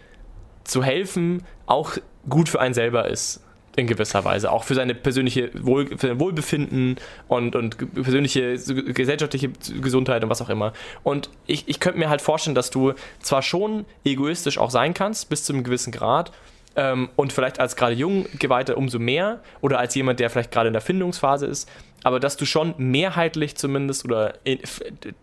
[0.63, 1.97] zu helfen, auch
[2.29, 3.41] gut für einen selber ist.
[3.75, 4.51] In gewisser Weise.
[4.51, 6.97] Auch für seine persönliche Wohl, für sein Wohlbefinden
[7.27, 9.49] und, und persönliche gesellschaftliche
[9.81, 10.73] Gesundheit und was auch immer.
[11.01, 15.27] Und ich, ich könnte mir halt vorstellen, dass du zwar schon egoistisch auch sein kannst,
[15.29, 16.31] bis zu einem gewissen Grad,
[16.75, 20.73] ähm, und vielleicht als gerade Junggeweihter umso mehr oder als jemand, der vielleicht gerade in
[20.73, 21.69] der Findungsphase ist,
[22.03, 24.35] aber dass du schon mehrheitlich zumindest oder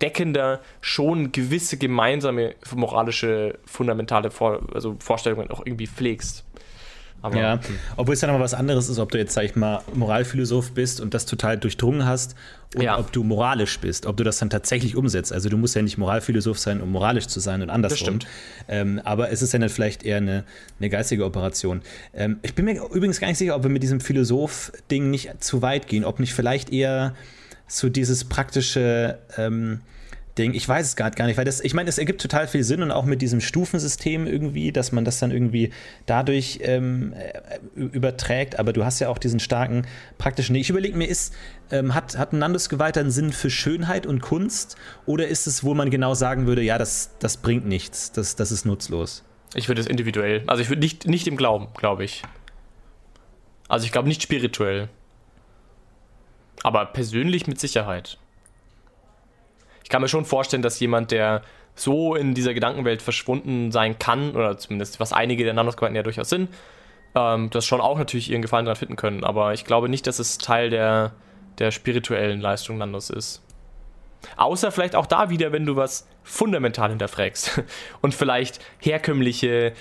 [0.01, 6.45] deckender schon gewisse gemeinsame moralische fundamentale Vor also Vorstellungen auch irgendwie pflegst.
[7.23, 7.79] Aber, ja, hm.
[7.97, 11.01] obwohl es ja nochmal was anderes ist, ob du jetzt, sag ich mal, Moralphilosoph bist
[11.01, 12.35] und das total durchdrungen hast
[12.75, 12.99] und ja.
[12.99, 15.33] ob du moralisch bist, ob du das dann tatsächlich umsetzt.
[15.33, 18.21] Also du musst ja nicht Moralphilosoph sein, um moralisch zu sein und andersrum.
[18.68, 20.45] Ähm, aber es ist ja dann vielleicht eher eine,
[20.79, 21.83] eine geistige Operation.
[22.14, 25.62] Ähm, ich bin mir übrigens gar nicht sicher, ob wir mit diesem Philosoph-Ding nicht zu
[25.62, 27.14] weit gehen, ob nicht vielleicht eher
[27.66, 29.81] so dieses praktische ähm,
[30.41, 30.55] Ding.
[30.55, 32.82] Ich weiß es gerade gar nicht, weil das, ich meine, es ergibt total viel Sinn
[32.82, 35.70] und auch mit diesem Stufensystem irgendwie, dass man das dann irgendwie
[36.07, 38.59] dadurch ähm, äh, überträgt.
[38.59, 39.86] Aber du hast ja auch diesen starken
[40.16, 40.57] praktischen.
[40.57, 41.34] Ich überlege mir, ist,
[41.70, 45.74] ähm, hat, hat ein Landesgeweihter einen Sinn für Schönheit und Kunst oder ist es, wo
[45.74, 49.24] man genau sagen würde, ja, das, das bringt nichts, das, das ist nutzlos?
[49.55, 52.22] Ich würde es individuell, also ich würde nicht, nicht im Glauben, glaube ich.
[53.68, 54.88] Also ich glaube nicht spirituell.
[56.62, 58.30] Aber persönlich mit Sicherheit ich
[59.91, 61.43] kann mir schon vorstellen, dass jemand, der
[61.74, 66.30] so in dieser Gedankenwelt verschwunden sein kann, oder zumindest was einige der Nanosquanten ja durchaus
[66.30, 66.49] sind,
[67.14, 69.24] ähm, das schon auch natürlich ihren Gefallen daran finden können.
[69.24, 71.12] Aber ich glaube nicht, dass es Teil der,
[71.59, 73.43] der spirituellen Leistung Nandos ist.
[74.36, 77.62] Außer vielleicht auch da wieder, wenn du was fundamental hinterfragst
[78.01, 79.72] und vielleicht herkömmliche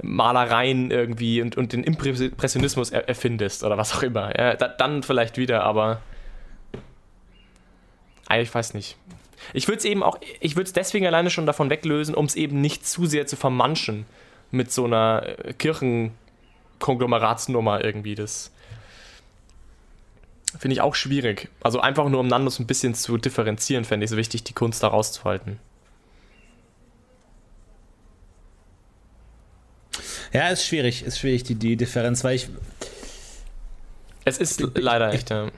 [0.00, 4.36] Malereien irgendwie und, und den Impressionismus erfindest oder was auch immer.
[4.38, 6.00] Ja, da, dann vielleicht wieder, aber
[8.36, 8.96] ich weiß nicht.
[9.52, 12.34] Ich würde es eben auch, ich würde es deswegen alleine schon davon weglösen, um es
[12.34, 14.04] eben nicht zu sehr zu vermanschen
[14.50, 18.14] mit so einer äh, Kirchenkonglomeratsnummer irgendwie.
[18.14, 18.52] Das
[20.58, 21.50] finde ich auch schwierig.
[21.60, 24.82] Also einfach nur um Nandos ein bisschen zu differenzieren, fände ich so wichtig, die Kunst
[24.82, 25.58] da rauszuhalten.
[30.32, 32.48] Ja, ist schwierig, ist schwierig, die, die Differenz, weil ich.
[34.24, 35.50] Es ist leider echt, ja.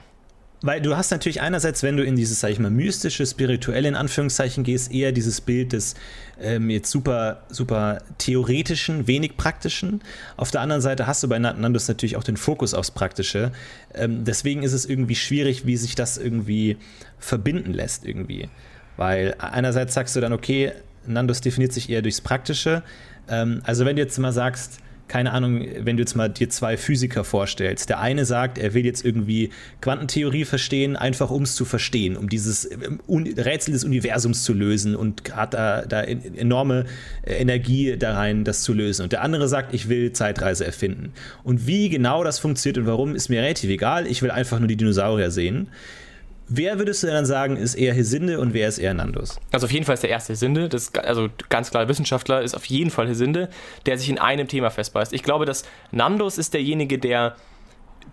[0.62, 3.94] Weil du hast natürlich einerseits, wenn du in dieses, sag ich mal, mystische, spirituelle in
[3.94, 5.94] Anführungszeichen gehst, eher dieses Bild des
[6.38, 10.02] ähm, jetzt super, super theoretischen, wenig praktischen.
[10.36, 13.52] Auf der anderen Seite hast du bei Nandos natürlich auch den Fokus aufs Praktische.
[13.94, 16.76] Ähm, deswegen ist es irgendwie schwierig, wie sich das irgendwie
[17.18, 18.50] verbinden lässt irgendwie.
[18.98, 20.72] Weil einerseits sagst du dann, okay,
[21.06, 22.82] Nandos definiert sich eher durchs Praktische.
[23.28, 24.80] Ähm, also wenn du jetzt mal sagst,
[25.10, 27.88] keine Ahnung, wenn du jetzt mal dir zwei Physiker vorstellst.
[27.88, 29.50] Der eine sagt, er will jetzt irgendwie
[29.80, 34.94] Quantentheorie verstehen, einfach um es zu verstehen, um dieses ähm, Rätsel des Universums zu lösen
[34.94, 36.84] und hat da, da enorme
[37.22, 39.02] äh, Energie da rein, das zu lösen.
[39.02, 41.12] Und der andere sagt, ich will Zeitreise erfinden.
[41.42, 44.06] Und wie genau das funktioniert und warum, ist mir relativ egal.
[44.06, 45.66] Ich will einfach nur die Dinosaurier sehen.
[46.52, 49.38] Wer würdest du dann sagen, ist eher Hesinde und wer ist eher Nandus?
[49.52, 52.64] Also auf jeden Fall ist der erste Hesinde, das also ganz klar Wissenschaftler ist auf
[52.64, 53.48] jeden Fall Hesinde,
[53.86, 55.12] der sich in einem Thema festbeißt.
[55.12, 57.36] Ich glaube, dass Nandus ist derjenige, der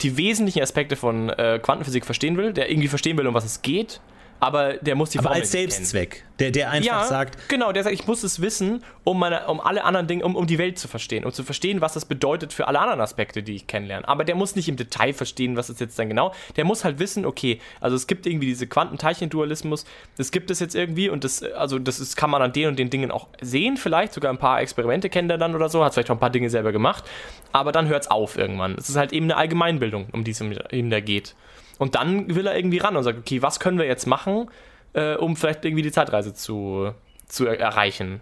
[0.02, 3.64] die wesentlichen Aspekte von äh, Quantenphysik verstehen will, der irgendwie verstehen will, um was es
[3.64, 4.02] geht,
[4.40, 5.70] aber der muss die Aber Formel als kennen.
[5.72, 6.24] Selbstzweck.
[6.40, 9.60] Der, der einfach Ja, sagt, genau, der sagt, ich muss es wissen, um, meine, um
[9.60, 12.54] alle anderen Dinge, um, um die Welt zu verstehen, um zu verstehen, was das bedeutet
[12.54, 14.08] für alle anderen Aspekte, die ich kennenlerne.
[14.08, 16.34] Aber der muss nicht im Detail verstehen, was ist jetzt dann genau.
[16.56, 19.86] Der muss halt wissen, okay, also es gibt irgendwie diese Quantenteilchendualismus,
[20.18, 22.78] das gibt es jetzt irgendwie und das, also das ist, kann man an den und
[22.78, 25.94] den Dingen auch sehen, vielleicht sogar ein paar Experimente kennt er dann oder so, hat
[25.96, 27.04] vielleicht auch ein paar Dinge selber gemacht,
[27.52, 28.76] aber dann hört es auf irgendwann.
[28.78, 31.36] Es ist halt eben eine Allgemeinbildung, um die es ihm da geht.
[31.78, 34.50] Und dann will er irgendwie ran und sagt, okay, was können wir jetzt machen,
[34.94, 36.94] äh, um vielleicht irgendwie die Zeitreise zu,
[37.28, 38.22] zu er erreichen.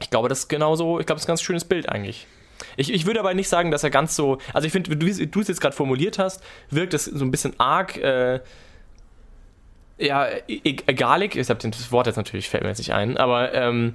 [0.00, 2.26] Ich glaube, das ist genauso, ich glaube, das ist ein ganz schönes Bild eigentlich.
[2.76, 5.40] Ich, ich würde aber nicht sagen, dass er ganz so, also ich finde, wie du
[5.40, 8.40] es jetzt gerade formuliert hast, wirkt das so ein bisschen arg, äh,
[9.98, 13.54] ja, e egalig, ich habe das Wort jetzt natürlich, fällt mir jetzt nicht ein, aber
[13.54, 13.94] ähm,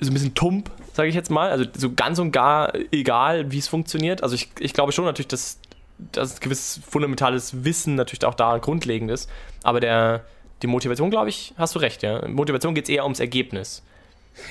[0.00, 3.58] so ein bisschen tump, sage ich jetzt mal, also so ganz und gar egal, wie
[3.58, 4.22] es funktioniert.
[4.22, 5.58] Also ich, ich glaube schon natürlich, dass,
[5.98, 9.30] dass ein gewisses fundamentales Wissen natürlich auch da grundlegend ist,
[9.62, 10.24] aber der,
[10.62, 12.26] die Motivation, glaube ich, hast du recht, ja.
[12.28, 13.82] Motivation geht es eher ums Ergebnis.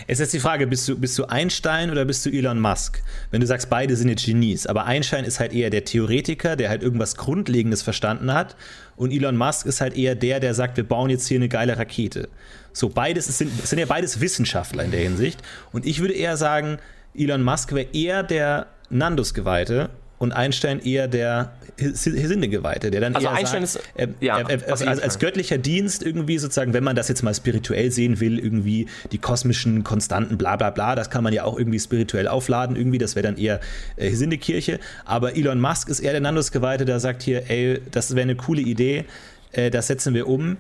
[0.08, 3.04] Es ist jetzt die Frage, bist du, bist du Einstein oder bist du Elon Musk?
[3.30, 6.70] Wenn du sagst, beide sind jetzt Genies, aber Einstein ist halt eher der Theoretiker, der
[6.70, 8.56] halt irgendwas Grundlegendes verstanden hat
[8.96, 11.78] und Elon Musk ist halt eher der, der sagt, wir bauen jetzt hier eine geile
[11.78, 12.30] Rakete.
[12.74, 15.42] So, beides es sind, sind ja beides Wissenschaftler in der Hinsicht
[15.72, 16.80] und ich würde eher sagen,
[17.14, 23.34] Elon Musk wäre eher der Nandus-Geweihte und Einstein eher der Sinnegeweihte, der dann also eher
[23.34, 27.10] Einstein sagt, ist, ja, äh, äh, also als, göttlicher Dienst irgendwie sozusagen, wenn man das
[27.10, 31.34] jetzt mal spirituell sehen will, irgendwie die kosmischen Konstanten, bla bla bla, das kann man
[31.34, 33.60] ja auch irgendwie spirituell aufladen, irgendwie, das wäre dann eher
[33.98, 34.80] äh, Kirche.
[35.04, 38.62] Aber Elon Musk ist eher der Nandus-Geweihte, der sagt hier, ey, das wäre eine coole
[38.62, 39.06] Idee,
[39.52, 40.58] äh, das setzen wir um.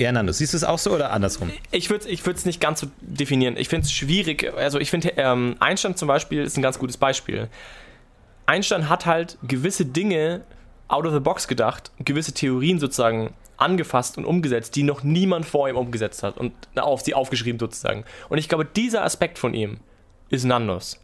[0.00, 1.50] Ja, Nando, siehst du es auch so oder andersrum?
[1.72, 3.56] Ich würde es ich nicht ganz so definieren.
[3.56, 4.52] Ich finde es schwierig.
[4.56, 7.48] Also ich finde, ähm, Einstein zum Beispiel ist ein ganz gutes Beispiel.
[8.48, 10.40] Einstein hat halt gewisse Dinge
[10.88, 15.68] out of the box gedacht, gewisse Theorien sozusagen angefasst und umgesetzt, die noch niemand vor
[15.68, 18.04] ihm umgesetzt hat und auf sie aufgeschrieben sozusagen.
[18.30, 19.80] Und ich glaube, dieser Aspekt von ihm
[20.30, 20.98] ist Nandos.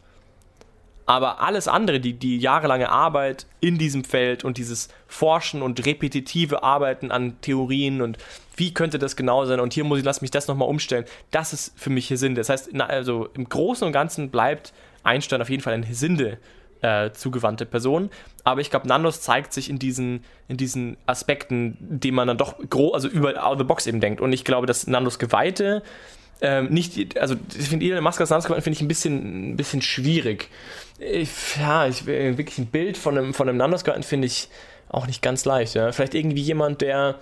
[1.05, 6.63] Aber alles andere, die, die jahrelange Arbeit in diesem Feld und dieses Forschen und repetitive
[6.63, 8.17] Arbeiten an Theorien und
[8.55, 11.53] wie könnte das genau sein und hier muss ich, lass mich das nochmal umstellen, das
[11.53, 12.33] ist für mich hier Sinn.
[12.33, 14.73] Das heißt, also im Großen und Ganzen bleibt
[15.03, 16.39] Einstein auf jeden Fall ein Hesinde
[16.85, 18.11] äh, zugewandte Person.
[18.43, 22.57] Aber ich glaube, Nandos zeigt sich in diesen, in diesen Aspekten, die man dann doch
[22.69, 24.21] groß, also über out of the box eben denkt.
[24.21, 25.81] Und ich glaube, dass Nandos Geweihte
[26.41, 29.55] ähm, nicht, also ich finde Elon Musk als Nandos Geweihte finde ich ein bisschen, ein
[29.57, 30.49] bisschen schwierig.
[30.99, 34.47] Ich, ja, ich, wirklich ein Bild von einem, von einem Nandos Geweihten finde ich
[34.89, 35.73] auch nicht ganz leicht.
[35.73, 35.91] Ja?
[35.91, 37.19] Vielleicht irgendwie jemand, der,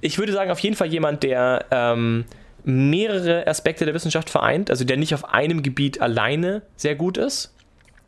[0.00, 2.24] ich würde sagen, auf jeden Fall jemand, der ähm,
[2.64, 7.52] mehrere Aspekte der Wissenschaft vereint, also der nicht auf einem Gebiet alleine sehr gut ist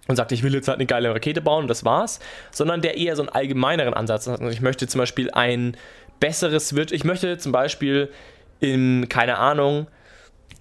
[0.08, 2.96] und sagt, ich will jetzt halt eine geile Rakete bauen und das war's, sondern der
[2.96, 4.40] eher so einen allgemeineren Ansatz hat.
[4.40, 5.76] Also ich möchte zum Beispiel ein
[6.20, 8.10] besseres wird, ich möchte zum Beispiel
[8.60, 9.86] in, keine Ahnung,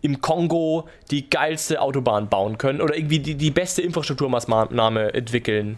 [0.02, 5.78] im Kongo die geilste Autobahn bauen können oder irgendwie die, die beste Infrastrukturmaßnahme entwickeln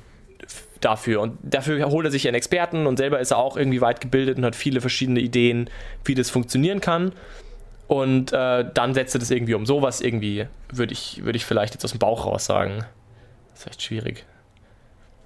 [0.79, 1.21] dafür.
[1.21, 4.37] Und dafür holt er sich einen Experten und selber ist er auch irgendwie weit gebildet
[4.37, 5.69] und hat viele verschiedene Ideen,
[6.05, 7.13] wie das funktionieren kann.
[7.87, 9.65] Und äh, dann setzt er das irgendwie um.
[9.65, 12.85] Sowas irgendwie würde ich, würd ich vielleicht jetzt aus dem Bauch raus sagen.
[13.53, 14.25] Das ist echt schwierig.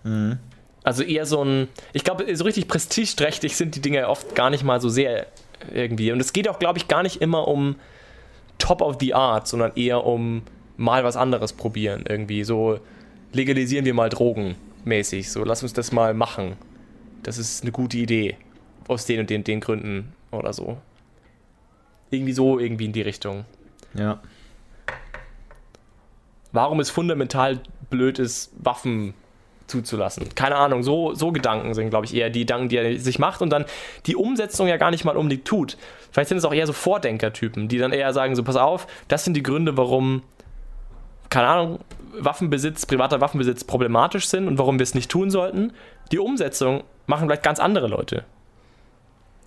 [0.04, 0.40] Mhm.
[0.84, 4.64] Also eher so ein, ich glaube, so richtig prestigeträchtig sind die Dinge oft gar nicht
[4.64, 5.28] mal so sehr
[5.74, 6.12] irgendwie.
[6.12, 7.76] Und es geht auch, glaube ich, gar nicht immer um
[8.58, 10.44] Top of the Art, sondern eher um
[10.78, 12.06] mal was anderes probieren.
[12.08, 12.80] Irgendwie so
[13.34, 14.56] legalisieren wir mal Drogen
[14.86, 15.30] mäßig.
[15.32, 16.56] So, lass uns das mal machen.
[17.24, 18.38] Das ist eine gute Idee.
[18.88, 20.78] Aus den und den, den Gründen oder so.
[22.10, 23.44] Irgendwie so, irgendwie in die Richtung.
[23.94, 24.22] Ja.
[26.54, 27.60] Warum es fundamental
[27.90, 29.14] blöd ist, Waffen
[29.68, 30.30] zuzulassen.
[30.36, 33.42] Keine Ahnung, so, so Gedanken sind, glaube ich, eher die Gedanken, die er sich macht
[33.42, 33.66] und dann
[34.06, 35.78] die Umsetzung ja gar nicht mal unbedingt tut.
[36.12, 39.26] Vielleicht sind es auch eher so Vordenkertypen, die dann eher sagen: so, pass auf, das
[39.26, 40.24] sind die Gründe, warum,
[41.30, 41.80] keine Ahnung,
[42.20, 45.74] Waffenbesitz, privater Waffenbesitz problematisch sind und warum wir es nicht tun sollten.
[46.12, 48.24] Die Umsetzung machen vielleicht ganz andere Leute.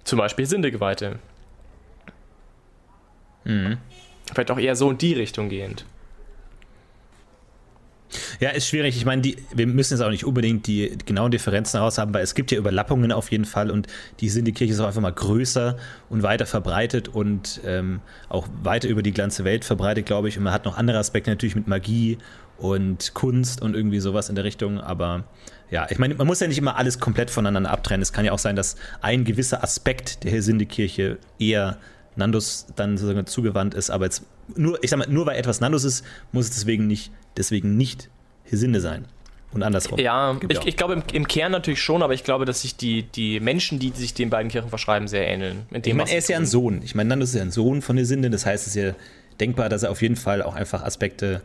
[0.05, 1.19] Zum Beispiel Sindegeweihte.
[3.45, 3.79] Mhm.
[4.33, 5.85] Vielleicht auch eher so in die Richtung gehend.
[8.41, 8.97] Ja, ist schwierig.
[8.97, 12.35] Ich meine, die, wir müssen jetzt auch nicht unbedingt die genauen Differenzen heraushaben, weil es
[12.35, 13.87] gibt ja Überlappungen auf jeden Fall und
[14.21, 15.77] die sind die Kirche ist auch einfach mal größer
[16.09, 20.37] und weiter verbreitet und ähm, auch weiter über die ganze Welt verbreitet, glaube ich.
[20.37, 22.19] Und man hat noch andere Aspekte natürlich mit Magie
[22.59, 24.81] und Kunst und irgendwie sowas in der Richtung.
[24.81, 25.25] Aber
[25.71, 28.03] ja, ich meine, man muss ja nicht immer alles komplett voneinander abtrennen.
[28.03, 31.79] Es kann ja auch sein, dass ein gewisser Aspekt der Helsinde-Kirche eher
[32.17, 34.25] Nandos dann sozusagen zugewandt ist, aber jetzt
[34.57, 38.09] nur, ich sag mal, nur weil etwas Nandos ist, muss es deswegen nicht, deswegen nicht
[38.45, 39.05] Hesinde sein.
[39.53, 39.99] und andersrum.
[39.99, 43.03] Ja, ich, ich glaube im, im Kern natürlich schon, aber ich glaube, dass sich die,
[43.05, 45.67] die Menschen, die sich den beiden Kirchen verschreiben, sehr ähneln.
[45.71, 46.47] Ich meine, er ist ja ein.
[46.47, 46.83] Sohn.
[46.85, 48.95] Ich meine, Nandus ist ja ein Sohn von Nesinde, das heißt, es ist ja
[49.41, 51.43] denkbar, dass er auf jeden Fall auch einfach Aspekte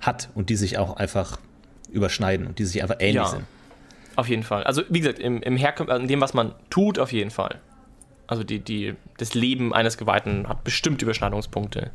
[0.00, 1.38] hat und die sich auch einfach
[1.92, 3.26] überschneiden und die sich einfach ähnlich Ja.
[3.26, 3.44] sind.
[4.16, 4.64] Auf jeden Fall.
[4.64, 7.60] Also, wie gesagt, im, im Herkom in dem, was man tut, auf jeden Fall.
[8.26, 11.90] Also, die, die, das Leben eines Geweihten hat bestimmt Überschneidungspunkte.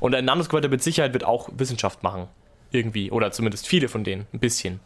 [0.00, 2.28] Und ein Nandus-Geweihter mit Sicherheit wird auch Wissenschaft machen.
[2.72, 3.10] Irgendwie.
[3.10, 4.26] Oder zumindest viele von denen.
[4.32, 4.80] Ein bisschen.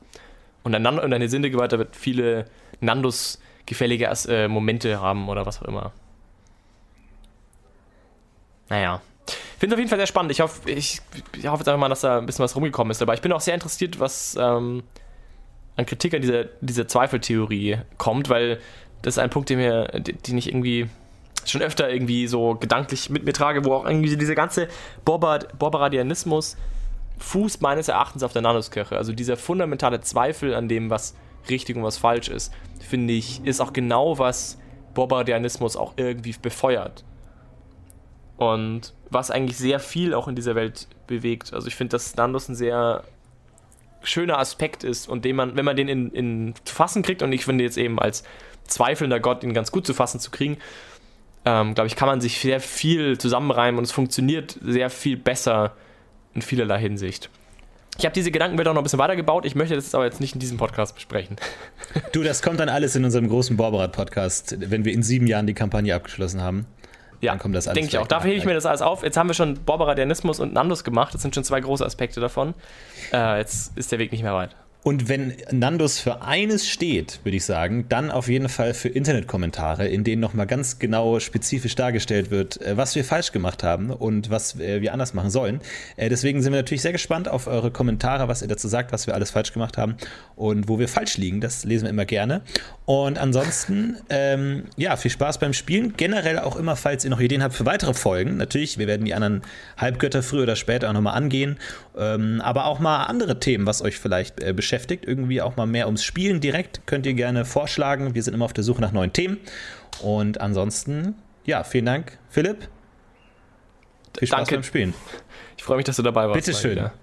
[0.63, 2.47] Und ein, Nan- und ein Sinde-Geweihter wird viele
[2.81, 5.93] Nandus-gefällige äh, Momente haben oder was auch immer.
[8.69, 9.01] Naja.
[9.59, 10.33] Finde es auf jeden Fall sehr spannend.
[10.33, 11.01] Ich hoffe, ich,
[11.37, 13.01] ich hoffe jetzt einfach mal, dass da ein bisschen was rumgekommen ist.
[13.01, 14.83] Aber ich bin auch sehr interessiert, was ähm,
[15.77, 18.61] an Kritik an dieser, dieser Zweifeltheorie kommt, weil
[19.03, 20.89] das ist ein Punkt, den, mir, den ich irgendwie
[21.51, 24.69] schon öfter irgendwie so gedanklich mit mir trage, wo auch irgendwie diese ganze
[25.05, 26.57] Borbaradianismus
[27.19, 28.97] fußt meines Erachtens auf der Nanuskirche.
[28.97, 31.15] Also dieser fundamentale Zweifel an dem, was
[31.49, 34.59] richtig und was falsch ist, finde ich, ist auch genau, was
[34.95, 37.05] Borbardianismus auch irgendwie befeuert.
[38.37, 41.53] Und was eigentlich sehr viel auch in dieser Welt bewegt.
[41.53, 43.05] Also ich finde, dass Nandus ein sehr
[44.03, 47.45] schöner Aspekt ist und den man, wenn man den in, in fassen kriegt, und ich
[47.45, 48.25] finde jetzt eben als
[48.67, 50.59] zweifelnder Gott ihn ganz gut zu fassen zu kriegen,
[51.45, 55.73] ähm, glaube ich, kann man sich sehr viel zusammenreimen und es funktioniert sehr viel besser
[56.35, 57.31] in vielerlei Hinsicht.
[57.97, 59.45] Ich habe diese Gedankenwelt auch noch ein bisschen weitergebaut.
[59.45, 61.37] Ich möchte das jetzt aber jetzt nicht in diesem Podcast besprechen.
[62.13, 65.55] Du, das kommt dann alles in unserem großen Borberat-Podcast, wenn wir in sieben Jahren die
[65.55, 66.67] Kampagne abgeschlossen haben.
[67.21, 68.07] Ja, Dann kommt das alles denke ich auch.
[68.09, 69.05] Dafür hebe ich mir das alles auf.
[69.05, 71.15] Jetzt haben wir schon Borbaradianismus und Nandus gemacht.
[71.15, 72.55] Das sind schon zwei große Aspekte davon.
[73.13, 74.57] Äh, jetzt ist der Weg nicht mehr weit.
[74.85, 79.89] Und wenn Nandus für eines steht, würde ich sagen, dann auf jeden Fall für Internetkommentare,
[79.89, 84.29] in denen nochmal ganz genau spezifisch dargestellt wird, äh, was wir falsch gemacht haben und
[84.29, 85.61] was äh, wir anders machen sollen.
[85.97, 89.07] Äh, Deswegen sind wir natürlich sehr gespannt auf eure Kommentare, was ihr dazu sagt, was
[89.07, 89.97] wir alles falsch gemacht haben
[90.37, 91.41] und wo wir falsch liegen.
[91.41, 92.43] Das lesen wir immer gerne.
[92.85, 95.95] Und ansonsten, ähm, ja, viel Spaß beim Spielen.
[95.97, 98.37] Generell auch immer, falls ihr noch Ideen habt für weitere Folgen.
[98.37, 99.41] Natürlich, wir werden die anderen
[99.79, 101.57] Halbgötter früher oder später auch nochmal angehen.
[101.97, 104.74] Ähm, aber auch mal andere Themen, was euch vielleicht äh, beschäftigt.
[105.07, 106.87] Irgendwie auch mal mehr ums Spielen direkt.
[106.87, 108.15] Könnt ihr gerne vorschlagen.
[108.15, 109.39] Wir sind immer auf der Suche nach neuen Themen.
[110.03, 111.15] Und ansonsten,
[111.45, 112.69] ja, vielen Dank, Philipp.
[114.19, 114.55] Viel Spaß Danke.
[114.57, 114.95] beim Spielen.
[115.57, 116.45] Ich freue mich, dass du dabei warst.
[116.45, 116.77] Bitteschön.
[116.77, 116.95] mal wieder.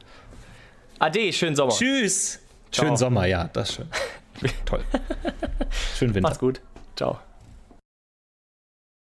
[1.00, 1.74] Ade, schönen Sommer.
[1.74, 2.40] Tschüss.
[2.72, 2.86] Ciao.
[2.86, 3.88] Schönen Sommer, ja, das ist schön.
[4.66, 4.84] Toll.
[5.98, 6.30] Schönen Winter.
[6.30, 6.62] Macht's gut.
[6.96, 7.20] Ciao.